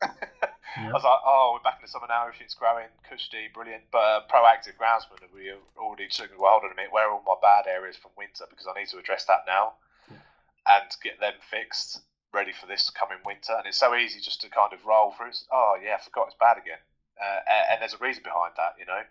[0.76, 2.22] I was like, oh, we're back in the summer now.
[2.22, 3.90] Everything's growing, cushy, brilliant.
[3.90, 6.30] But uh, proactive groundsman, we already took.
[6.38, 6.92] Well, hold on a minute.
[6.92, 8.46] Where are all my bad areas from winter?
[8.48, 9.74] Because I need to address that now,
[10.10, 10.22] yeah.
[10.66, 12.00] and get them fixed,
[12.32, 13.54] ready for this coming winter.
[13.58, 15.34] And it's so easy just to kind of roll through.
[15.50, 16.80] Oh yeah, I forgot it's bad again.
[17.18, 17.40] Uh,
[17.74, 19.02] and there's a reason behind that, you know.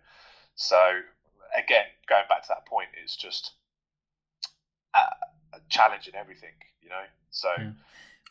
[0.56, 0.80] So
[1.54, 3.52] again, going back to that point, it's just
[4.96, 5.14] uh,
[5.70, 7.04] challenging everything, you know.
[7.32, 7.50] So.
[7.58, 7.72] Yeah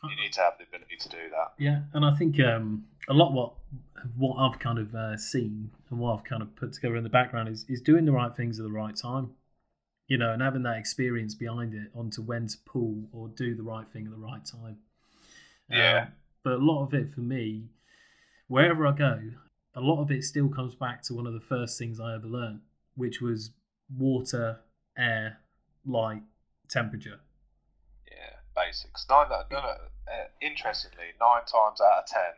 [0.03, 1.53] you need to have the ability to do that.
[1.57, 3.53] Yeah, and I think um, a lot what
[4.15, 7.09] what I've kind of uh, seen and what I've kind of put together in the
[7.09, 9.31] background is is doing the right things at the right time.
[10.07, 13.61] You know, and having that experience behind it onto when to pull or do the
[13.61, 14.77] right thing at the right time.
[15.69, 16.01] Yeah.
[16.01, 16.07] Um,
[16.43, 17.65] but a lot of it for me,
[18.47, 19.19] wherever I go,
[19.75, 22.25] a lot of it still comes back to one of the first things I ever
[22.25, 22.61] learned,
[22.95, 23.51] which was
[23.95, 24.61] water,
[24.97, 25.37] air,
[25.85, 26.23] light,
[26.69, 27.19] temperature
[28.59, 29.05] basics.
[29.09, 32.35] Nine, no, no, uh, interestingly, nine times out of ten,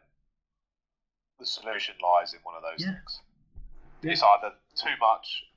[1.41, 2.93] the solution lies in one of those yeah.
[2.93, 3.22] things.
[4.05, 4.11] Yeah.
[4.13, 5.49] It's either too much,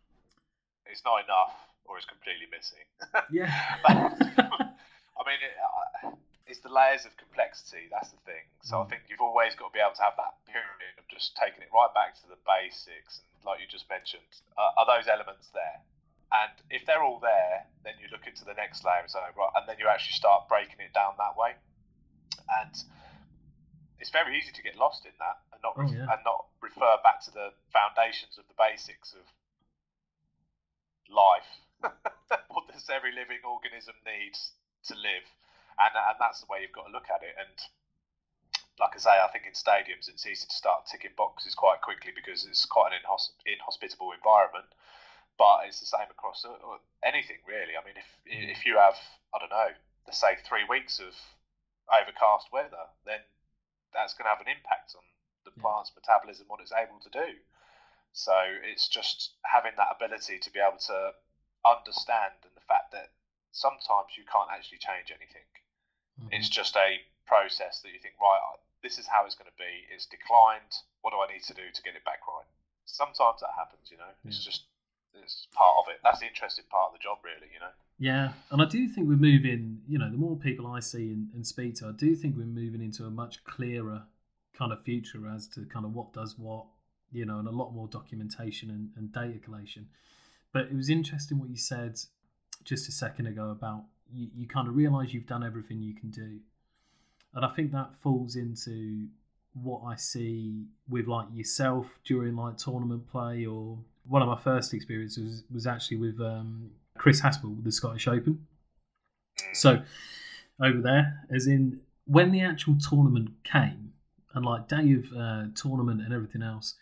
[0.88, 1.52] it's not enough,
[1.84, 2.84] or it's completely missing.
[3.30, 3.52] yeah.
[3.84, 7.88] I mean, it, uh, it's the layers of complexity.
[7.88, 8.44] That's the thing.
[8.64, 8.84] So mm.
[8.84, 11.64] I think you've always got to be able to have that pyramid of just taking
[11.64, 15.48] it right back to the basics, and like you just mentioned, uh, are those elements
[15.52, 15.80] there?
[16.32, 19.54] And if they're all there, then you look into the next layer and say, right,
[19.54, 21.54] and then you actually start breaking it down that way.
[22.60, 22.74] And
[24.00, 26.10] it's very easy to get lost in that and not oh, yeah.
[26.10, 29.24] and not refer back to the foundations of the basics of
[31.08, 31.48] life.
[32.52, 34.34] what does every living organism need
[34.90, 35.24] to live?
[35.78, 37.34] And and that's the way you've got to look at it.
[37.38, 37.56] And
[38.78, 42.10] like I say, I think in stadiums it's easy to start ticking boxes quite quickly
[42.14, 44.66] because it's quite an inhosp- inhospitable environment.
[45.36, 47.74] But it's the same across uh, uh, anything really.
[47.74, 48.94] I mean, if if you have
[49.34, 49.74] I don't know,
[50.06, 51.14] let's say three weeks of
[51.90, 53.20] overcast weather, then
[53.92, 55.02] that's going to have an impact on
[55.44, 57.38] the plant's metabolism, what it's able to do.
[58.14, 61.12] So it's just having that ability to be able to
[61.66, 63.10] understand and the fact that
[63.50, 65.46] sometimes you can't actually change anything.
[66.18, 66.34] Mm-hmm.
[66.34, 68.38] It's just a process that you think, right,
[68.82, 69.88] this is how it's going to be.
[69.90, 70.70] It's declined.
[71.02, 72.46] What do I need to do to get it back right?
[72.86, 74.12] Sometimes that happens, you know.
[74.28, 74.68] It's just
[75.22, 76.00] it's part of it.
[76.02, 77.72] That's the interesting part of the job, really, you know.
[77.98, 79.80] Yeah, and I do think we're moving.
[79.88, 82.44] You know, the more people I see and, and speak to, I do think we're
[82.44, 84.02] moving into a much clearer
[84.56, 86.66] kind of future as to kind of what does what,
[87.12, 89.88] you know, and a lot more documentation and, and data collation.
[90.52, 91.98] But it was interesting what you said
[92.64, 96.10] just a second ago about you, you kind of realize you've done everything you can
[96.10, 96.38] do.
[97.34, 99.08] And I think that falls into
[99.54, 104.74] what I see with like yourself during like tournament play or one of my first
[104.74, 108.46] experiences was, was actually with um, Chris Haspel with the Scottish Open.
[109.52, 109.82] So
[110.62, 113.92] over there, as in when the actual tournament came
[114.34, 116.74] and like day of uh, tournament and everything else,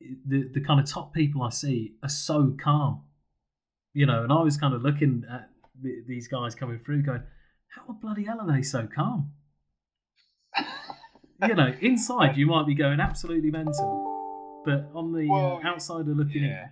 [0.00, 3.02] the the kind of top people I see are so calm,
[3.94, 4.22] you know.
[4.22, 5.48] And I was kind of looking at
[5.82, 7.22] these guys coming through, going,
[7.68, 9.32] "How the bloody hell are they so calm?"
[11.42, 16.14] You know, inside you might be going absolutely mental, but on the well, uh, outsider
[16.14, 16.70] looking yeah.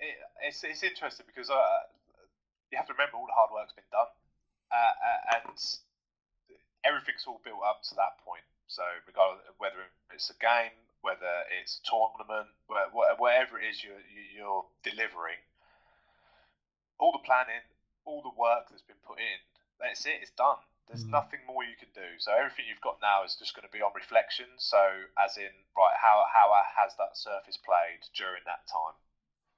[0.00, 0.16] in, it,
[0.48, 1.56] it's it's interesting because uh,
[2.72, 4.10] you have to remember all the hard work's been done,
[4.72, 5.56] uh, uh and
[6.84, 8.46] everything's all built up to that point.
[8.66, 9.78] So regardless of whether
[10.10, 14.02] it's a game, whether it's a tournament, whatever it is you're,
[14.34, 15.38] you're delivering,
[16.98, 17.62] all the planning,
[18.04, 19.38] all the work that's been put in,
[19.78, 20.18] that's it.
[20.22, 20.58] It's done.
[20.86, 21.10] There's mm.
[21.10, 22.06] nothing more you can do.
[22.22, 24.46] So everything you've got now is just going to be on reflection.
[24.56, 28.94] So as in, right, how how has that surface played during that time?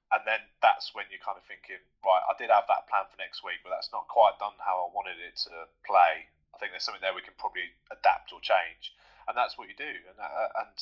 [0.09, 3.21] And then that's when you're kind of thinking, right, I did have that plan for
[3.21, 6.25] next week, but that's not quite done how I wanted it to play.
[6.49, 8.97] I think there's something there we can probably adapt or change,
[9.29, 9.93] and that's what you do.
[10.09, 10.77] And uh, and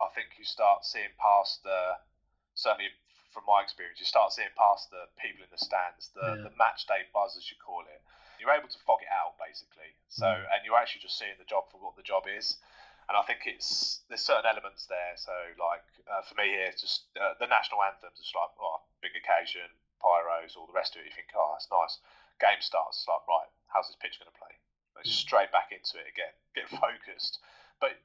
[0.00, 2.00] I think you start seeing past the
[2.56, 2.96] certainly
[3.28, 6.48] from my experience, you start seeing past the people in the stands, the yeah.
[6.48, 8.00] the match day buzz as you call it
[8.44, 9.96] you're able to fog it out basically.
[10.12, 10.44] So mm.
[10.52, 12.60] and you're actually just seeing the job for what the job is.
[13.08, 15.16] And I think it's there's certain elements there.
[15.16, 18.20] So like uh, for me here, it's just uh, the national anthems.
[18.20, 19.72] It's like oh, big occasion,
[20.04, 21.08] pyros, all the rest of it.
[21.08, 21.96] You think oh that's nice.
[22.36, 23.00] Game starts.
[23.00, 24.52] It's like right, how's this pitch going to play?
[25.00, 25.24] It's mm.
[25.24, 26.36] straight back into it again.
[26.52, 27.40] Get focused.
[27.80, 27.96] But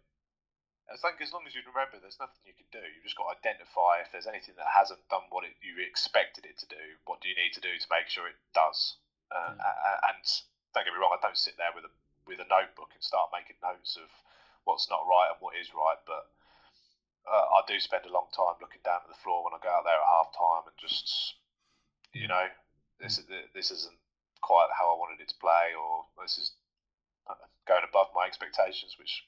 [0.89, 2.81] I think as long as you remember, there's nothing you can do.
[2.81, 6.49] You've just got to identify if there's anything that hasn't done what it, you expected
[6.49, 6.81] it to do.
[7.05, 8.97] What do you need to do to make sure it does?
[9.29, 10.09] Uh, yeah.
[10.09, 10.23] And
[10.73, 11.93] don't get me wrong, I don't sit there with a
[12.29, 14.05] with a notebook and start making notes of
[14.69, 16.29] what's not right and what is right, but
[17.25, 19.73] uh, I do spend a long time looking down at the floor when I go
[19.73, 21.09] out there at half time and just,
[22.13, 22.45] you know,
[23.01, 23.17] this
[23.53, 23.97] this isn't
[24.41, 26.53] quite how I wanted it to play, or this is
[27.29, 29.25] uh, going above my expectations, which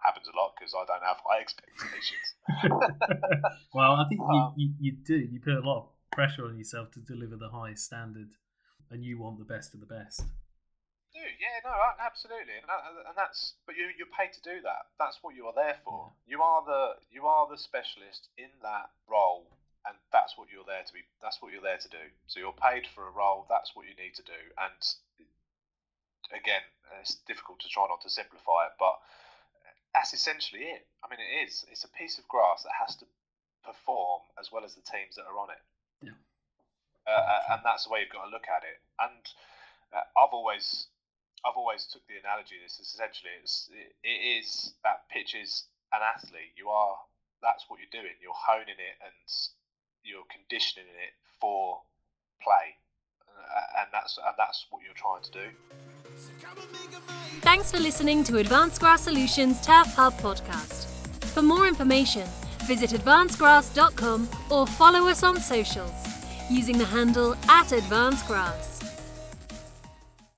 [0.00, 2.26] happens a lot because I don't have high expectations.
[3.74, 5.16] well, I think um, you, you, you do.
[5.16, 8.30] You put a lot of pressure on yourself to deliver the highest standard
[8.90, 10.24] and you want the best of the best.
[11.12, 14.92] Do yeah, no, absolutely, and, that, and that's but you you're paid to do that.
[14.98, 16.12] That's what you are there for.
[16.26, 16.36] Yeah.
[16.36, 19.48] You are the you are the specialist in that role,
[19.88, 21.08] and that's what you're there to be.
[21.22, 22.12] That's what you're there to do.
[22.26, 23.46] So you're paid for a role.
[23.48, 24.40] That's what you need to do.
[24.60, 24.76] And
[26.34, 26.62] again,
[27.00, 29.00] it's difficult to try not to simplify it, but
[29.94, 30.84] that's essentially it.
[31.00, 31.64] I mean, it is.
[31.70, 33.06] It's a piece of grass that has to
[33.64, 35.62] perform as well as the teams that are on it.
[37.06, 37.14] Yeah.
[37.14, 38.82] Uh, uh, and that's the way you've got to look at it.
[38.98, 39.22] And
[39.94, 40.90] uh, I've always,
[41.46, 42.58] I've always took the analogy.
[42.62, 46.54] This is essentially it's it, it is that pitch is an athlete.
[46.56, 46.96] You are
[47.42, 48.14] that's what you're doing.
[48.20, 49.14] You're honing it and
[50.02, 51.80] you're conditioning it for
[52.42, 52.74] play,
[53.28, 55.46] uh, and that's and that's what you're trying to do.
[57.42, 60.86] Thanks for listening to Advanced Grass Solutions Turf Hub podcast.
[61.34, 62.26] For more information,
[62.64, 66.05] visit advancedgrass.com or follow us on socials
[66.50, 68.75] using the handle at Advanced Grass.